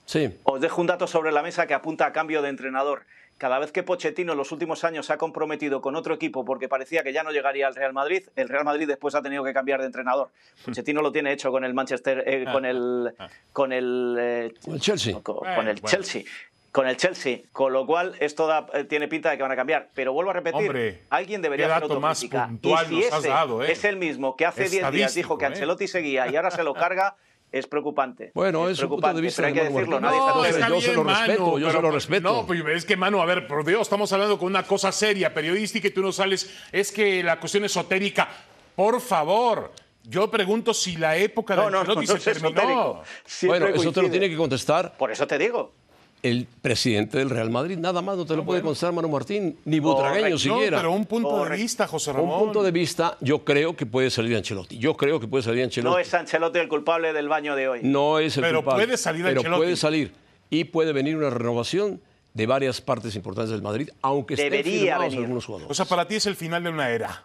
Sí. 0.06 0.30
Os 0.44 0.60
dejo 0.60 0.80
un 0.80 0.86
dato 0.86 1.06
sobre 1.06 1.30
la 1.32 1.42
mesa 1.42 1.66
que 1.66 1.74
apunta 1.74 2.06
a 2.06 2.12
cambio 2.12 2.40
de 2.40 2.48
entrenador. 2.48 3.02
Cada 3.42 3.58
vez 3.58 3.72
que 3.72 3.82
Pochettino 3.82 4.30
en 4.34 4.38
los 4.38 4.52
últimos 4.52 4.84
años 4.84 5.04
se 5.06 5.12
ha 5.14 5.18
comprometido 5.18 5.80
con 5.80 5.96
otro 5.96 6.14
equipo 6.14 6.44
porque 6.44 6.68
parecía 6.68 7.02
que 7.02 7.12
ya 7.12 7.24
no 7.24 7.32
llegaría 7.32 7.66
al 7.66 7.74
Real 7.74 7.92
Madrid, 7.92 8.22
el 8.36 8.48
Real 8.48 8.64
Madrid 8.64 8.86
después 8.86 9.16
ha 9.16 9.20
tenido 9.20 9.42
que 9.42 9.52
cambiar 9.52 9.80
de 9.80 9.86
entrenador. 9.86 10.30
Pochettino 10.64 11.02
lo 11.02 11.10
tiene 11.10 11.32
hecho 11.32 11.50
con 11.50 11.64
el 11.64 11.74
Manchester, 11.74 12.22
eh, 12.24 12.44
con 12.52 12.64
el, 12.64 13.12
con 13.52 13.72
el, 13.72 14.16
eh, 14.16 14.54
Con 14.64 14.74
el 14.74 14.80
Chelsea. 14.80 15.14
con, 15.20 15.38
con 15.38 15.66
el. 15.66 15.82
Chelsea. 15.82 16.22
Con 16.70 16.86
el 16.86 16.96
Chelsea, 16.96 17.40
con 17.50 17.72
lo 17.72 17.84
cual 17.84 18.14
esto 18.20 18.46
da- 18.46 18.68
eh, 18.74 18.84
tiene 18.84 19.08
pinta 19.08 19.30
de 19.32 19.36
que 19.38 19.42
van 19.42 19.50
a 19.50 19.56
cambiar. 19.56 19.88
Pero 19.92 20.12
vuelvo 20.12 20.30
a 20.30 20.34
repetir, 20.34 20.68
Hombre, 20.68 21.02
alguien 21.10 21.42
debería 21.42 21.66
qué 21.66 21.72
hacer 21.72 21.88
dato 21.88 22.00
más 22.00 22.22
autocrítica. 22.22 22.46
puntual 22.46 22.84
y 22.84 22.88
si 22.88 22.94
nos 22.94 23.04
ese 23.06 23.16
has 23.16 23.22
dado, 23.24 23.64
¿eh? 23.64 23.72
es 23.72 23.84
el 23.84 23.96
mismo 23.96 24.36
que 24.36 24.46
hace 24.46 24.68
10 24.68 24.92
días 24.92 25.14
dijo 25.16 25.36
que 25.36 25.46
¿eh? 25.46 25.48
Ancelotti 25.48 25.88
seguía 25.88 26.28
y 26.30 26.36
ahora 26.36 26.52
se 26.52 26.62
lo 26.62 26.74
carga, 26.74 27.16
es 27.52 27.66
preocupante. 27.66 28.32
Bueno, 28.34 28.68
es 28.68 28.78
es 28.78 28.82
un 28.82 28.88
punto 28.88 29.06
de 29.08 29.12
preocupante, 29.14 29.20
vista 29.20 29.42
pero 29.42 29.48
hay 29.48 29.54
que 29.54 29.60
Manu 29.62 29.74
decirlo, 29.76 30.00
nadie 30.00 30.18
No, 30.18 30.44
está 30.44 30.68
yo 30.68 30.80
se 30.80 30.94
lo 30.94 31.04
respeto, 31.04 31.58
yo 31.58 31.66
se 31.68 31.72
lo 31.74 31.80
pero- 31.80 31.92
respeto. 31.92 32.32
No, 32.32 32.46
pues 32.46 32.62
es 32.68 32.84
que, 32.86 32.96
Manu, 32.96 33.20
a 33.20 33.26
ver, 33.26 33.46
por 33.46 33.64
Dios, 33.64 33.82
estamos 33.82 34.12
hablando 34.12 34.38
con 34.38 34.46
una 34.48 34.62
cosa 34.64 34.90
seria, 34.90 35.32
periodística, 35.34 35.88
y 35.88 35.90
tú 35.90 36.00
no 36.02 36.10
sales. 36.12 36.50
Es 36.72 36.90
que 36.90 37.22
la 37.22 37.38
cuestión 37.38 37.64
esotérica. 37.64 38.28
Por 38.74 39.00
favor, 39.02 39.70
yo 40.04 40.30
pregunto 40.30 40.72
si 40.72 40.96
la 40.96 41.16
época 41.16 41.54
de 41.54 41.62
No, 41.62 41.70
no, 41.70 41.84
no, 41.84 41.94
no 41.94 42.02
se 42.06 42.14
es 42.16 42.24
terminó. 42.24 42.48
esotérico. 42.48 43.02
Bueno, 43.46 43.66
eso 43.66 43.76
te 43.78 43.84
lo 43.84 43.92
coincide. 43.92 44.10
tiene 44.10 44.28
que 44.30 44.36
contestar 44.36 44.96
Por 44.96 45.12
eso 45.12 45.26
te 45.26 45.36
digo. 45.38 45.72
El 46.22 46.46
presidente 46.62 47.18
del 47.18 47.30
Real 47.30 47.50
Madrid. 47.50 47.76
Nada 47.78 48.00
más 48.00 48.16
no 48.16 48.24
te 48.24 48.36
lo 48.36 48.44
puede 48.44 48.62
contestar 48.62 48.92
Manu 48.92 49.08
Martín, 49.08 49.56
ni 49.64 49.80
Butragueño. 49.80 50.30
No, 50.30 50.38
siquiera. 50.38 50.76
pero 50.78 50.92
un 50.92 51.04
punto 51.06 51.44
de 51.44 51.56
vista, 51.56 51.86
José 51.88 52.10
Un 52.12 52.16
Ramón. 52.18 52.38
punto 52.44 52.62
de 52.62 52.70
vista, 52.70 53.16
yo 53.20 53.44
creo 53.44 53.74
que 53.74 53.86
puede 53.86 54.08
salir 54.10 54.36
Ancelotti. 54.36 54.78
Yo 54.78 54.96
creo 54.96 55.18
que 55.18 55.26
puede 55.26 55.42
salir 55.42 55.64
Ancelotti. 55.64 55.92
No 55.94 55.98
es 55.98 56.14
Ancelotti 56.14 56.60
el 56.60 56.68
culpable 56.68 57.12
del 57.12 57.28
baño 57.28 57.56
de 57.56 57.68
hoy. 57.68 57.80
No 57.82 58.18
es 58.20 58.36
el 58.36 58.42
Pero 58.44 58.58
culpable, 58.62 58.84
puede 58.84 58.96
salir 58.96 59.24
pero 59.24 59.40
Ancelotti. 59.40 59.62
puede 59.62 59.76
salir 59.76 60.12
y 60.48 60.64
puede 60.64 60.92
venir 60.92 61.16
una 61.16 61.30
renovación 61.30 62.00
de 62.34 62.46
varias 62.46 62.80
partes 62.80 63.14
importantes 63.16 63.50
del 63.50 63.62
Madrid, 63.62 63.90
aunque 64.00 64.34
estén 64.34 64.50
Debería 64.50 64.80
firmados 64.80 65.04
venir. 65.06 65.18
algunos 65.24 65.44
jugadores. 65.44 65.70
O 65.70 65.74
sea, 65.74 65.86
para 65.86 66.06
ti 66.06 66.14
es 66.14 66.26
el 66.26 66.36
final 66.36 66.62
de 66.62 66.70
una 66.70 66.88
era. 66.90 67.24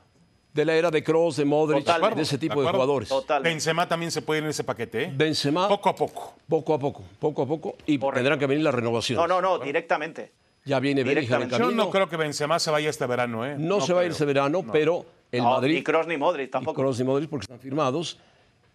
De 0.57 0.65
la 0.65 0.75
era 0.75 0.89
de 0.91 1.03
Kroos, 1.03 1.37
de 1.37 1.45
Modric, 1.45 1.85
Totalmente. 1.85 2.15
de 2.15 2.21
ese 2.23 2.37
tipo 2.39 2.61
¿De 2.61 2.67
jugadores. 2.69 3.07
Total. 3.09 3.43
Benzema 3.43 3.87
también 3.87 4.11
se 4.11 4.21
puede 4.23 4.39
ir 4.39 4.43
en 4.45 4.49
ese 4.49 4.63
paquete, 4.63 5.03
¿eh? 5.03 5.11
Benzema, 5.15 5.67
Poco 5.67 5.89
a 5.89 5.95
poco. 5.95 6.33
poco 6.49 6.73
a 6.73 6.79
poco, 6.79 7.03
poco 7.19 7.41
a 7.43 7.45
poco, 7.45 7.75
y 7.85 7.97
Correcto. 7.99 8.17
tendrán 8.17 8.39
que 8.39 8.47
venir 8.47 8.63
las 8.63 8.73
renovaciones. 8.73 9.21
No, 9.21 9.27
no, 9.27 9.39
no, 9.41 9.63
directamente. 9.63 10.31
Ya 10.65 10.79
viene 10.79 11.03
Bellingham 11.03 11.43
en 11.43 11.49
Directamente. 11.49 11.55
Yo 11.57 11.63
camino. 11.65 11.83
no 11.85 11.89
creo 11.91 12.09
que 12.09 12.17
Benzema 12.17 12.57
se 12.59 12.71
vaya 12.71 12.89
este 12.89 13.05
verano, 13.05 13.45
¿eh? 13.45 13.55
No 13.57 13.79
se 13.81 13.93
va 13.93 14.01
a 14.01 14.05
ir 14.05 14.11
ese 14.11 14.25
verano, 14.25 14.65
pero 14.71 15.05
el 15.31 15.43
No, 15.43 15.51
Madrid 15.51 15.75
Ni 15.75 15.83
Kroos 15.83 16.07
ni 16.07 16.17
Modric 16.17 16.47
y 16.47 16.51
tampoco. 16.51 16.81
Kroos 16.81 16.99
y 16.99 17.03
Modric 17.03 17.29
porque 17.29 17.43
están 17.43 17.59
firmados 17.59 18.17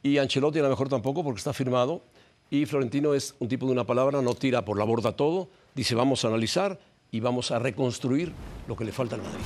y 0.04 0.18
Ancelotti 0.18 0.60
a 0.60 0.62
lo 0.62 0.68
mejor 0.70 0.88
tampoco 0.88 1.22
porque 1.24 1.38
está 1.38 1.52
firmado 1.52 2.02
y 2.48 2.64
Florentino 2.66 3.12
es 3.14 3.34
un 3.40 3.48
tipo 3.48 3.66
de 3.66 3.72
una 3.72 3.84
palabra, 3.84 4.22
no 4.22 4.34
tira 4.34 4.64
por 4.64 4.78
la 4.78 4.84
borda 4.84 5.12
todo, 5.16 5.48
dice 5.74 5.94
vamos 5.94 6.24
a 6.24 6.28
analizar 6.28 6.78
y 7.10 7.20
vamos 7.20 7.50
a 7.50 7.58
reconstruir 7.58 8.32
lo 8.68 8.76
que 8.76 8.84
le 8.84 8.92
falta 8.92 9.16
al 9.16 9.22
Madrid. 9.22 9.40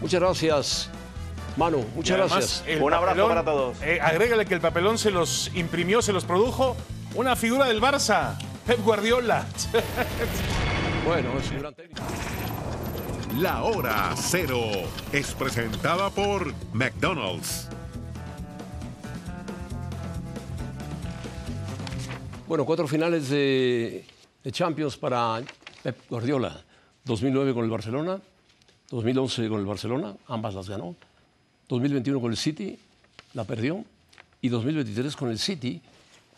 Muchas 0.00 0.20
gracias, 0.20 0.90
Manu, 1.56 1.84
muchas 1.94 2.18
además, 2.18 2.32
gracias. 2.38 2.64
el 2.66 2.82
Un 2.82 2.92
abrazo 2.92 3.06
papelón, 3.06 3.28
para 3.28 3.44
todos. 3.44 3.82
eh, 3.82 3.98
agrégale 4.00 4.44
que 4.46 4.54
el 4.54 4.60
papelón 4.60 4.98
se 4.98 5.10
los 5.10 5.50
imprimió, 5.54 6.02
se 6.02 6.12
los 6.12 6.24
produjo 6.24 6.76
una 7.14 7.34
figura 7.34 7.64
del 7.66 7.80
Barça, 7.80 8.36
Pep 8.66 8.82
Guardiola. 8.84 9.46
Bueno, 11.06 11.38
es 11.38 11.48
un 11.52 11.60
gran 11.60 11.72
técnico. 11.72 12.02
La 13.38 13.62
hora 13.62 14.12
cero 14.16 14.60
es 15.12 15.32
presentada 15.34 16.10
por 16.10 16.52
McDonald's. 16.72 17.68
Bueno, 22.48 22.64
cuatro 22.64 22.88
finales 22.88 23.28
de, 23.28 24.04
de 24.42 24.50
Champions 24.50 24.96
para 24.96 25.40
Pep 25.84 25.96
Guardiola. 26.10 26.64
2009 27.04 27.54
con 27.54 27.62
el 27.64 27.70
Barcelona, 27.70 28.20
2011 28.90 29.48
con 29.48 29.60
el 29.60 29.66
Barcelona, 29.66 30.16
ambas 30.26 30.54
las 30.54 30.68
ganó. 30.68 30.96
2021 31.68 32.20
con 32.20 32.30
el 32.30 32.36
City, 32.36 32.78
la 33.34 33.44
perdió. 33.44 33.84
Y 34.40 34.48
2023 34.48 35.16
con 35.16 35.30
el 35.30 35.38
City, 35.38 35.80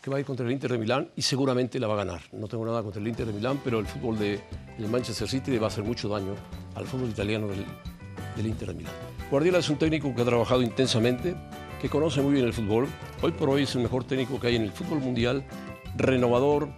que 0.01 0.09
va 0.09 0.17
a 0.17 0.19
ir 0.19 0.25
contra 0.25 0.45
el 0.45 0.51
Inter 0.51 0.71
de 0.71 0.77
Milán 0.77 1.09
y 1.15 1.21
seguramente 1.21 1.79
la 1.79 1.87
va 1.87 1.93
a 1.95 1.97
ganar. 1.97 2.21
No 2.31 2.47
tengo 2.47 2.65
nada 2.65 2.81
contra 2.81 3.01
el 3.01 3.07
Inter 3.07 3.27
de 3.27 3.33
Milán, 3.33 3.59
pero 3.63 3.79
el 3.79 3.85
fútbol 3.85 4.17
de, 4.17 4.39
del 4.77 4.89
Manchester 4.89 5.27
City 5.27 5.51
le 5.51 5.59
va 5.59 5.67
a 5.67 5.69
hacer 5.69 5.83
mucho 5.83 6.09
daño 6.09 6.33
al 6.75 6.85
fútbol 6.87 7.09
italiano 7.09 7.47
del, 7.47 7.65
del 8.35 8.47
Inter 8.47 8.69
de 8.69 8.73
Milán. 8.75 8.93
Guardiola 9.29 9.59
es 9.59 9.69
un 9.69 9.77
técnico 9.77 10.15
que 10.15 10.21
ha 10.21 10.25
trabajado 10.25 10.61
intensamente, 10.61 11.35
que 11.81 11.89
conoce 11.89 12.21
muy 12.21 12.33
bien 12.33 12.45
el 12.45 12.53
fútbol. 12.53 12.87
Hoy 13.21 13.31
por 13.31 13.49
hoy 13.49 13.63
es 13.63 13.75
el 13.75 13.83
mejor 13.83 14.05
técnico 14.05 14.39
que 14.39 14.47
hay 14.47 14.55
en 14.55 14.63
el 14.63 14.71
fútbol 14.71 14.99
mundial, 14.99 15.45
renovador, 15.95 16.69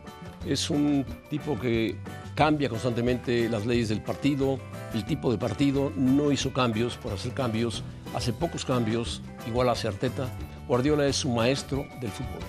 es 0.46 0.70
un 0.70 1.06
tipo 1.30 1.60
que 1.60 1.96
cambia 2.36 2.70
constantemente 2.70 3.48
las 3.50 3.66
leyes 3.66 3.90
del 3.90 4.02
partido, 4.02 4.60
el 4.94 5.06
tipo 5.06 5.32
de 5.32 5.38
partido, 5.38 5.92
no 5.96 6.32
hizo 6.32 6.52
cambios 6.52 6.98
por 6.98 7.14
hacer 7.14 7.34
cambios, 7.34 7.84
hace 8.14 8.34
pocos 8.34 8.66
cambios, 8.66 9.22
igual 9.48 9.70
hace 9.70 9.88
Arteta. 9.88 10.30
Guardiola 10.68 11.08
es 11.08 11.26
un 11.26 11.36
maestro 11.36 11.86
del 12.00 12.12
fútbol. 12.12 12.42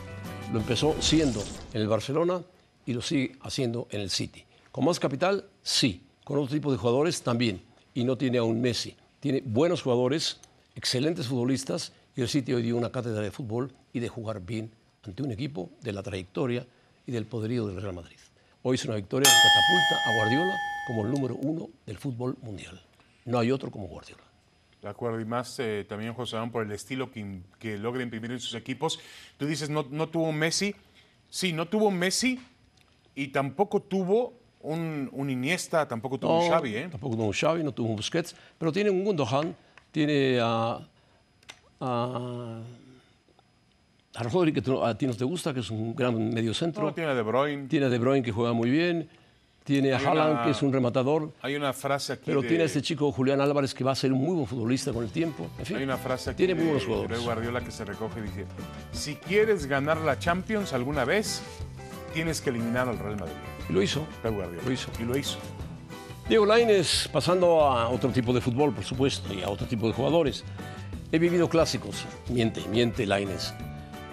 Lo 0.52 0.60
empezó 0.60 0.94
siendo 1.00 1.42
en 1.72 1.80
el 1.80 1.88
Barcelona 1.88 2.42
y 2.84 2.92
lo 2.92 3.00
sigue 3.00 3.36
haciendo 3.42 3.88
en 3.90 4.00
el 4.00 4.10
City. 4.10 4.44
¿Con 4.70 4.84
más 4.84 4.98
capital? 4.98 5.44
Sí. 5.62 6.06
Con 6.24 6.38
otro 6.38 6.54
tipo 6.54 6.70
de 6.70 6.78
jugadores 6.78 7.22
también. 7.22 7.62
Y 7.94 8.04
no 8.04 8.16
tiene 8.16 8.38
a 8.38 8.42
un 8.42 8.60
Messi. 8.60 8.96
Tiene 9.20 9.42
buenos 9.44 9.82
jugadores, 9.82 10.40
excelentes 10.74 11.26
futbolistas 11.26 11.92
y 12.16 12.22
el 12.22 12.28
City 12.28 12.52
hoy 12.52 12.62
dio 12.62 12.76
una 12.76 12.90
cátedra 12.90 13.22
de 13.22 13.30
fútbol 13.30 13.72
y 13.92 14.00
de 14.00 14.08
jugar 14.08 14.40
bien 14.40 14.72
ante 15.04 15.22
un 15.22 15.30
equipo 15.30 15.70
de 15.82 15.92
la 15.92 16.02
trayectoria 16.02 16.66
y 17.06 17.12
del 17.12 17.26
poderío 17.26 17.66
del 17.66 17.80
Real 17.80 17.94
Madrid. 17.94 18.18
Hoy 18.62 18.76
es 18.76 18.84
una 18.84 18.94
victoria 18.94 19.28
que 19.28 19.48
catapulta 19.48 20.10
a 20.10 20.16
Guardiola 20.16 20.56
como 20.86 21.04
el 21.04 21.10
número 21.12 21.34
uno 21.36 21.68
del 21.86 21.98
fútbol 21.98 22.36
mundial. 22.42 22.80
No 23.24 23.38
hay 23.38 23.50
otro 23.50 23.70
como 23.70 23.86
Guardiola. 23.88 24.31
De 24.82 24.88
acuerdo, 24.88 25.20
y 25.20 25.24
más 25.24 25.58
eh, 25.60 25.86
también 25.88 26.12
José 26.12 26.34
Ramón 26.36 26.50
por 26.50 26.64
el 26.64 26.72
estilo 26.72 27.10
que, 27.12 27.40
que 27.60 27.78
logra 27.78 28.02
imprimir 28.02 28.32
en 28.32 28.40
sus 28.40 28.54
equipos. 28.54 28.98
Tú 29.38 29.46
dices, 29.46 29.70
no, 29.70 29.86
no 29.90 30.08
tuvo 30.08 30.24
un 30.28 30.36
Messi. 30.36 30.74
Sí, 31.30 31.52
no 31.52 31.66
tuvo 31.68 31.86
un 31.86 31.96
Messi 31.98 32.40
y 33.14 33.28
tampoco 33.28 33.80
tuvo 33.80 34.34
un, 34.60 35.08
un 35.12 35.30
Iniesta, 35.30 35.86
tampoco 35.86 36.18
tuvo 36.18 36.38
un 36.40 36.44
No, 36.48 36.50
Xavi, 36.54 36.76
¿eh? 36.76 36.88
Tampoco 36.90 37.14
tuvo 37.14 37.26
un 37.26 37.32
Xavi, 37.32 37.62
no 37.62 37.72
tuvo 37.72 37.90
un 37.90 37.96
Busquets, 37.96 38.34
pero 38.58 38.72
tiene 38.72 38.90
un 38.90 39.04
Gundogan, 39.04 39.54
tiene 39.92 40.40
a, 40.40 40.80
a, 41.80 42.60
a 44.14 44.22
Rodri, 44.24 44.52
que 44.52 44.62
tú- 44.62 44.82
a 44.82 44.96
ti 44.98 45.06
no 45.06 45.14
te 45.14 45.24
gusta, 45.24 45.54
que 45.54 45.60
es 45.60 45.70
un 45.70 45.94
gran 45.94 46.32
mediocentro. 46.34 46.82
No, 46.84 46.92
tiene 46.92 47.10
a 47.10 47.14
De 47.14 47.22
Bruyne. 47.22 47.68
Tiene 47.68 47.86
a 47.86 47.88
De 47.88 47.98
Bruyne, 47.98 48.22
que 48.24 48.32
juega 48.32 48.52
muy 48.52 48.68
bien. 48.70 49.08
Tiene 49.64 49.92
a 49.92 49.96
Haaland, 49.98 50.32
una- 50.32 50.44
que 50.44 50.50
es 50.50 50.62
un 50.62 50.72
rematador. 50.72 51.32
Hay 51.40 51.54
una 51.54 51.72
frase 51.72 52.14
aquí 52.14 52.22
Pero 52.26 52.42
de- 52.42 52.48
tiene 52.48 52.64
a 52.64 52.66
este 52.66 52.82
chico 52.82 53.12
Julián 53.12 53.40
Álvarez, 53.40 53.72
que 53.74 53.84
va 53.84 53.92
a 53.92 53.94
ser 53.94 54.12
un 54.12 54.20
muy 54.20 54.34
buen 54.34 54.46
futbolista 54.46 54.92
con 54.92 55.04
el 55.04 55.10
tiempo. 55.10 55.48
En 55.58 55.66
fin, 55.66 55.76
Hay 55.76 55.84
una 55.84 55.96
frase 55.96 56.30
aquí 56.30 56.38
tiene 56.38 56.54
muy 56.54 56.64
de, 56.64 56.68
buenos 56.70 56.82
de 56.82 56.86
jugadores. 56.88 57.16
Pep 57.18 57.24
Guardiola 57.26 57.60
que 57.60 57.70
se 57.70 57.84
recoge 57.84 58.18
y 58.20 58.22
dice, 58.24 58.46
si 58.92 59.14
quieres 59.16 59.66
ganar 59.66 59.98
la 59.98 60.18
Champions 60.18 60.72
alguna 60.72 61.04
vez, 61.04 61.42
tienes 62.12 62.40
que 62.40 62.50
eliminar 62.50 62.88
al 62.88 62.98
Real 62.98 63.16
Madrid. 63.18 63.34
Y 63.68 63.72
lo 63.72 63.82
hizo. 63.82 64.04
Pep 64.22 64.34
Guardiola. 64.34 64.62
Lo 64.66 64.72
hizo. 64.72 64.90
Y 65.00 65.04
lo 65.04 65.16
hizo. 65.16 65.38
Diego 66.28 66.46
Lainez, 66.46 67.08
pasando 67.12 67.62
a 67.62 67.88
otro 67.88 68.10
tipo 68.10 68.32
de 68.32 68.40
fútbol, 68.40 68.72
por 68.74 68.84
supuesto, 68.84 69.32
y 69.34 69.42
a 69.42 69.48
otro 69.48 69.66
tipo 69.66 69.86
de 69.86 69.92
jugadores. 69.92 70.44
He 71.10 71.18
vivido 71.18 71.48
clásicos, 71.48 72.04
miente, 72.30 72.62
miente 72.70 73.06
Lainez. 73.06 73.52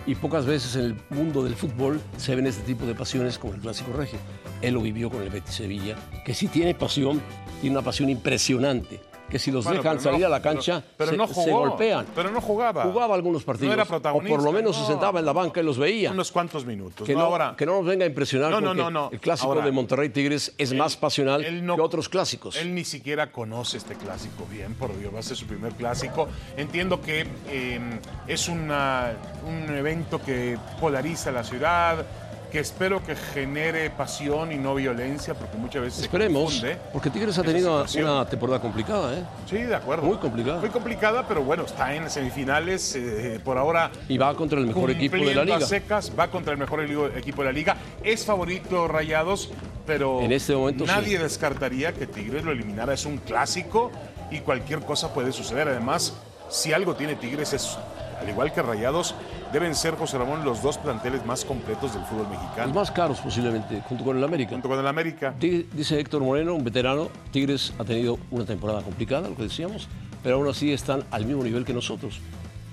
Y 0.05 0.15
pocas 0.15 0.45
veces 0.45 0.75
en 0.75 0.85
el 0.85 0.95
mundo 1.09 1.43
del 1.43 1.55
fútbol 1.55 2.01
se 2.17 2.35
ven 2.35 2.47
este 2.47 2.63
tipo 2.63 2.85
de 2.85 2.95
pasiones 2.95 3.37
como 3.37 3.53
el 3.53 3.59
clásico 3.59 3.93
regio. 3.93 4.17
Él 4.61 4.73
lo 4.73 4.81
vivió 4.81 5.09
con 5.09 5.21
el 5.21 5.29
Betis 5.29 5.55
Sevilla, 5.55 5.95
que 6.25 6.33
sí 6.33 6.47
tiene 6.47 6.73
pasión, 6.73 7.21
tiene 7.61 7.75
una 7.75 7.85
pasión 7.85 8.09
impresionante, 8.09 9.01
que 9.29 9.39
si 9.39 9.51
los 9.51 9.63
Bueno, 9.65 9.81
dejan 9.81 9.97
no- 9.97 10.01
salir 10.01 10.25
a 10.25 10.29
la 10.29 10.41
cancha 10.41 10.83
pero 10.97 11.11
se, 11.11 11.17
no 11.17 11.27
se 11.27 11.33
jugó, 11.33 11.59
golpean. 11.59 12.05
pero 12.15 12.31
no 12.31 12.41
jugaba. 12.41 12.83
Jugaba 12.83 13.15
algunos 13.15 13.43
partidos, 13.43 13.67
No 13.69 13.73
era 13.73 13.83
o 13.83 13.87
protagonista, 13.87 14.35
por 14.35 14.43
lo 14.43 14.51
menos 14.51 14.75
no. 14.77 14.85
se 14.85 14.91
sentaba 14.91 15.19
en 15.19 15.25
la 15.25 15.33
banca 15.33 15.59
y 15.61 15.63
los 15.63 15.77
veía. 15.77 16.11
Unos 16.11 16.31
cuantos 16.31 16.65
minutos. 16.65 17.05
Que 17.05 17.13
¿no? 17.13 17.21
Ahora, 17.21 17.53
que 17.57 17.65
no 17.65 17.73
nos 17.77 17.85
venga 17.85 18.05
a 18.05 18.07
impresionar 18.07 18.51
porque 18.51 19.15
el 19.15 19.19
clásico 19.21 19.47
Ahora, 19.49 19.65
de 19.65 19.71
Monterrey 19.71 20.09
Tigres 20.09 20.53
es 20.57 20.73
más 20.73 20.97
pasional 20.97 21.43
que 21.45 21.81
otros 21.81 22.09
clásicos. 22.09 22.55
Él 22.55 22.73
ni 22.73 22.83
siquiera 22.85 23.31
conoce 23.31 23.77
este 23.77 23.95
clásico 23.95 24.45
bien, 24.49 24.73
por 24.75 24.97
Dios, 24.97 25.13
va 25.13 25.19
a 25.19 25.23
ser 25.23 25.37
su 25.37 25.45
primer 25.45 25.73
clásico. 25.73 26.27
Entiendo 26.57 27.01
que 27.01 27.27
eh, 27.47 27.79
es 28.27 28.47
una- 28.47 29.13
un 29.47 29.75
evento 29.75 30.21
que 30.21 30.57
polariza 30.79 31.31
la 31.31 31.43
ciudad, 31.43 32.05
que 32.51 32.59
espero 32.59 33.03
que 33.03 33.15
genere 33.15 33.89
pasión 33.91 34.51
y 34.51 34.57
no 34.57 34.73
violencia, 34.75 35.33
porque 35.35 35.57
muchas 35.57 35.83
veces 35.83 36.01
Esperemos, 36.03 36.53
se 36.55 36.59
confunde. 36.61 36.77
porque 36.91 37.09
Tigres 37.09 37.37
ha 37.37 37.43
tenido 37.43 37.85
una 38.01 38.25
temporada 38.27 38.59
complicada, 38.59 39.13
¿eh? 39.17 39.23
Sí, 39.49 39.57
de 39.57 39.75
acuerdo. 39.75 40.03
Muy 40.03 40.17
complicada. 40.17 40.59
Muy 40.59 40.69
complicada, 40.69 41.27
pero 41.27 41.43
bueno, 41.43 41.63
está 41.63 41.93
en 41.93 42.09
semifinales. 42.09 42.95
eh, 42.95 43.39
por 43.43 43.57
ahora 43.57 43.91
Y 44.07 44.17
va 44.17 44.33
contra 44.35 44.59
el 44.59 44.65
mejor 44.65 44.89
equipo 44.91 45.15
de 45.17 45.35
la 45.35 45.43
liga. 45.45 45.61
secas, 45.61 46.11
va 46.17 46.27
contra 46.29 46.53
el 46.53 46.59
mejor 46.59 46.81
equipo 47.15 47.41
de 47.41 47.45
la 47.47 47.51
liga. 47.53 47.77
Es 48.03 48.25
favorito 48.25 48.87
Rayados, 48.87 49.49
pero 49.85 50.21
En 50.21 50.31
este 50.31 50.55
momento, 50.55 50.85
nadie 50.85 51.17
sí. 51.17 51.23
descartaría 51.23 51.93
que 51.93 52.07
Tigres 52.07 52.43
lo 52.43 52.51
eliminara. 52.51 52.93
Es 52.93 53.05
un 53.05 53.17
clásico 53.17 53.91
y 54.31 54.39
cualquier 54.39 54.79
cosa 54.81 55.13
puede 55.13 55.31
suceder. 55.31 55.67
Además, 55.67 56.13
si 56.49 56.73
algo 56.73 56.95
tiene 56.95 57.15
Tigres 57.15 57.53
es, 57.53 57.77
al 58.19 58.27
igual 58.29 58.51
que 58.51 58.61
Rayados, 58.61 59.13
deben 59.51 59.75
ser, 59.75 59.95
José 59.95 60.17
Ramón, 60.17 60.43
los 60.45 60.61
dos 60.61 60.77
planteles 60.77 61.25
más 61.25 61.43
completos 61.45 61.93
del 61.93 62.03
fútbol 62.05 62.27
Los 62.31 62.41
mexicano. 62.41 62.73
más 62.73 62.91
caros 62.91 63.19
posiblemente, 63.19 63.81
junto 63.87 64.03
con 64.03 64.17
el 64.17 64.23
América. 64.23 64.51
Junto 64.51 64.69
con 64.69 64.79
el 64.79 64.87
América. 64.87 65.33
Di- 65.39 65.67
Dice 65.73 65.99
Héctor 65.99 66.21
Moreno, 66.21 66.53
un 66.55 66.63
veterano, 66.63 67.09
Tigres 67.31 67.73
ha 67.79 67.83
tenido 67.83 68.17
una 68.31 68.45
temporada 68.45 68.81
complicada, 68.81 69.27
lo 69.29 69.35
que 69.35 69.43
decíamos, 69.43 69.87
pero 70.23 70.35
aún 70.35 70.47
así 70.47 70.71
están 70.73 71.03
al 71.11 71.25
mismo 71.25 71.43
nivel 71.43 71.65
que 71.65 71.73
nosotros, 71.73 72.19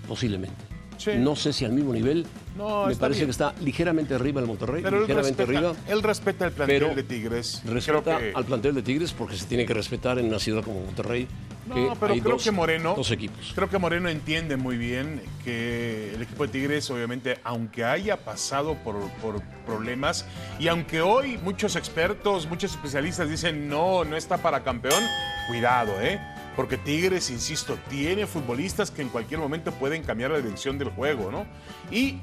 posiblemente. 0.08 0.56
Sí. 0.98 1.10
No 1.18 1.36
sé 1.36 1.52
si 1.52 1.64
al 1.66 1.72
mismo 1.72 1.92
nivel, 1.92 2.26
No, 2.56 2.86
me 2.86 2.96
parece 2.96 3.20
bien. 3.20 3.26
que 3.28 3.30
está 3.32 3.54
ligeramente 3.62 4.14
arriba 4.14 4.40
el 4.40 4.46
Monterrey, 4.46 4.82
Pero 4.82 4.96
él 4.96 5.02
ligeramente 5.02 5.44
respeta, 5.44 5.68
arriba. 5.68 5.82
él 5.88 6.02
respeta 6.02 6.46
el 6.46 6.52
plantel 6.52 6.80
pero 6.82 6.94
de 6.94 7.02
Tigres. 7.02 7.62
Respeta 7.66 8.02
Creo 8.16 8.18
que- 8.18 8.32
al 8.34 8.44
plantel 8.46 8.74
de 8.76 8.82
Tigres 8.82 9.12
porque 9.12 9.36
se 9.36 9.44
tiene 9.44 9.66
que 9.66 9.74
respetar 9.74 10.18
en 10.18 10.26
una 10.26 10.38
ciudad 10.38 10.64
como 10.64 10.80
Monterrey. 10.80 11.28
Que 11.74 11.80
No, 11.80 11.94
pero 11.96 12.12
hay 12.14 12.20
creo 12.20 12.34
dos- 12.34 12.44
que 12.44 12.50
Moreno. 12.50 12.94
Dos 12.96 13.10
equipos. 13.10 13.52
Creo 13.54 13.68
que 13.68 13.78
Moreno 13.78 14.08
entiende 14.08 14.56
muy 14.56 14.76
bien 14.76 15.20
que 15.44 16.12
el 16.14 16.22
equipo 16.22 16.46
de 16.46 16.52
Tigres, 16.52 16.90
obviamente, 16.90 17.38
aunque 17.44 17.84
haya 17.84 18.16
pasado 18.16 18.74
por, 18.82 18.96
por 19.22 19.42
problemas 19.66 20.24
y 20.58 20.68
aunque 20.68 21.00
hoy 21.00 21.38
muchos 21.38 21.76
expertos, 21.76 22.46
muchos 22.48 22.72
especialistas 22.72 23.28
dicen 23.28 23.68
no, 23.68 24.04
no 24.04 24.16
está 24.16 24.38
para 24.38 24.62
campeón, 24.62 25.02
cuidado, 25.48 26.00
¿eh? 26.00 26.20
Porque 26.56 26.78
Tigres, 26.78 27.30
insisto, 27.30 27.78
tiene 27.90 28.26
futbolistas 28.26 28.90
que 28.90 29.02
en 29.02 29.08
cualquier 29.10 29.40
momento 29.40 29.72
pueden 29.72 30.02
cambiar 30.02 30.30
la 30.30 30.38
dirección 30.38 30.78
del 30.78 30.88
juego, 30.88 31.30
¿no? 31.30 31.46
Y 31.90 32.18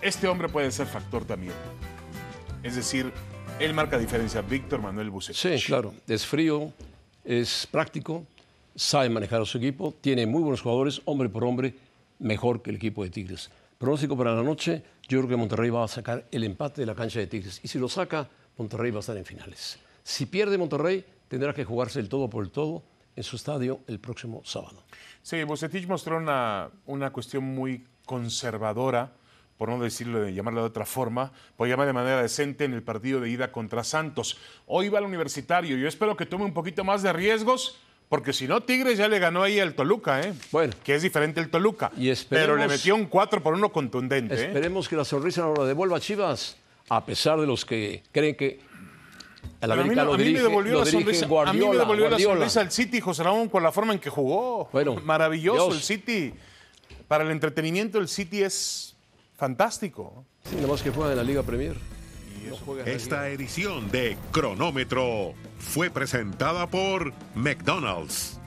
este 0.00 0.26
hombre 0.28 0.48
puede 0.48 0.70
ser 0.70 0.86
factor 0.86 1.24
también. 1.24 1.52
Es 2.62 2.76
decir, 2.76 3.12
él 3.60 3.74
marca 3.74 3.98
diferencia. 3.98 4.40
Víctor 4.40 4.80
Manuel 4.80 5.10
Bucetich. 5.10 5.36
Sí, 5.60 5.66
claro. 5.66 5.92
Es 6.06 6.24
frío, 6.24 6.72
es 7.24 7.68
práctico, 7.70 8.24
sabe 8.78 9.08
manejar 9.10 9.42
a 9.42 9.44
su 9.44 9.58
equipo, 9.58 9.96
tiene 10.00 10.24
muy 10.24 10.40
buenos 10.40 10.62
jugadores, 10.62 11.02
hombre 11.04 11.28
por 11.28 11.42
hombre, 11.42 11.74
mejor 12.20 12.62
que 12.62 12.70
el 12.70 12.76
equipo 12.76 13.02
de 13.02 13.10
Tigres. 13.10 13.50
Pronóstico 13.76 14.16
para 14.16 14.34
la 14.34 14.42
noche, 14.42 14.84
yo 15.08 15.18
creo 15.18 15.28
que 15.28 15.36
Monterrey 15.36 15.68
va 15.68 15.84
a 15.84 15.88
sacar 15.88 16.26
el 16.30 16.44
empate 16.44 16.82
de 16.82 16.86
la 16.86 16.94
cancha 16.94 17.18
de 17.18 17.26
Tigres. 17.26 17.60
Y 17.64 17.68
si 17.68 17.78
lo 17.78 17.88
saca, 17.88 18.28
Monterrey 18.56 18.92
va 18.92 18.98
a 18.98 19.00
estar 19.00 19.16
en 19.16 19.24
finales. 19.24 19.80
Si 20.04 20.26
pierde 20.26 20.56
Monterrey, 20.58 21.04
tendrá 21.26 21.52
que 21.52 21.64
jugarse 21.64 21.98
el 21.98 22.08
todo 22.08 22.30
por 22.30 22.44
el 22.44 22.50
todo 22.50 22.84
en 23.16 23.24
su 23.24 23.34
estadio 23.34 23.80
el 23.88 23.98
próximo 23.98 24.42
sábado. 24.44 24.84
Sí, 25.22 25.42
Bucetich 25.42 25.88
mostró 25.88 26.16
una, 26.16 26.70
una 26.86 27.10
cuestión 27.10 27.42
muy 27.42 27.84
conservadora, 28.06 29.12
por 29.56 29.70
no 29.70 29.80
decirlo, 29.80 30.20
de 30.20 30.32
llamarlo 30.32 30.60
de 30.60 30.66
otra 30.68 30.86
forma, 30.86 31.32
por 31.56 31.66
llamar 31.66 31.88
de 31.88 31.92
manera 31.92 32.22
decente 32.22 32.64
en 32.64 32.74
el 32.74 32.84
partido 32.84 33.20
de 33.20 33.28
ida 33.28 33.50
contra 33.50 33.82
Santos. 33.82 34.38
Hoy 34.66 34.88
va 34.88 34.98
al 34.98 35.04
universitario. 35.04 35.76
Yo 35.76 35.88
espero 35.88 36.16
que 36.16 36.26
tome 36.26 36.44
un 36.44 36.54
poquito 36.54 36.84
más 36.84 37.02
de 37.02 37.12
riesgos, 37.12 37.76
porque 38.08 38.32
si 38.32 38.48
no, 38.48 38.62
Tigres 38.62 38.96
ya 38.96 39.06
le 39.08 39.18
ganó 39.18 39.42
ahí 39.42 39.60
al 39.60 39.74
Toluca, 39.74 40.20
¿eh? 40.22 40.32
Bueno. 40.50 40.72
Que 40.82 40.94
es 40.94 41.02
diferente 41.02 41.40
el 41.40 41.50
Toluca. 41.50 41.92
Y 41.96 42.10
pero 42.28 42.56
le 42.56 42.66
metió 42.66 42.94
un 42.94 43.06
4 43.06 43.42
por 43.42 43.54
1 43.54 43.70
contundente. 43.70 44.34
¿eh? 44.34 44.46
Esperemos 44.46 44.88
que 44.88 44.96
la 44.96 45.04
sonrisa 45.04 45.42
no 45.42 45.54
la 45.54 45.64
devuelva 45.64 45.98
a 45.98 46.00
Chivas, 46.00 46.56
a 46.88 47.04
pesar 47.04 47.38
de 47.38 47.46
los 47.46 47.64
que 47.66 48.02
creen 48.10 48.34
que 48.34 48.60
el 49.60 49.70
a 49.70 49.74
mí, 49.74 49.82
americano 49.82 50.14
a 50.14 50.16
mí 50.16 50.24
dirige, 50.24 50.42
me 50.42 50.48
devolvió 50.48 50.78
la 50.80 50.86
sonrisa. 50.86 51.24
a 51.24 51.28
mí 51.28 51.30
Guardiola. 51.34 51.70
me 51.72 51.78
devolvió 51.78 52.08
Guardiola. 52.08 52.34
la 52.34 52.48
sonrisa 52.48 52.60
el 52.62 52.70
City, 52.70 53.00
José 53.00 53.22
Ramón, 53.24 53.48
por 53.50 53.62
la 53.62 53.72
forma 53.72 53.92
en 53.92 53.98
que 53.98 54.08
jugó. 54.10 54.68
Bueno, 54.72 54.96
Maravilloso 55.04 55.66
Dios. 55.66 55.76
el 55.76 55.82
City. 55.82 56.34
Para 57.08 57.24
el 57.24 57.30
entretenimiento, 57.30 57.98
el 57.98 58.08
City 58.08 58.42
es 58.42 58.96
fantástico. 59.36 60.24
Sí, 60.44 60.56
nada 60.56 60.68
más 60.68 60.82
que 60.82 60.90
juega 60.90 61.10
en 61.10 61.16
la 61.18 61.24
Liga 61.24 61.42
Premier. 61.42 61.76
Esta 62.86 63.28
edición 63.28 63.90
de 63.90 64.16
Cronómetro 64.32 65.34
fue 65.58 65.90
presentada 65.90 66.68
por 66.68 67.12
McDonald's. 67.34 68.37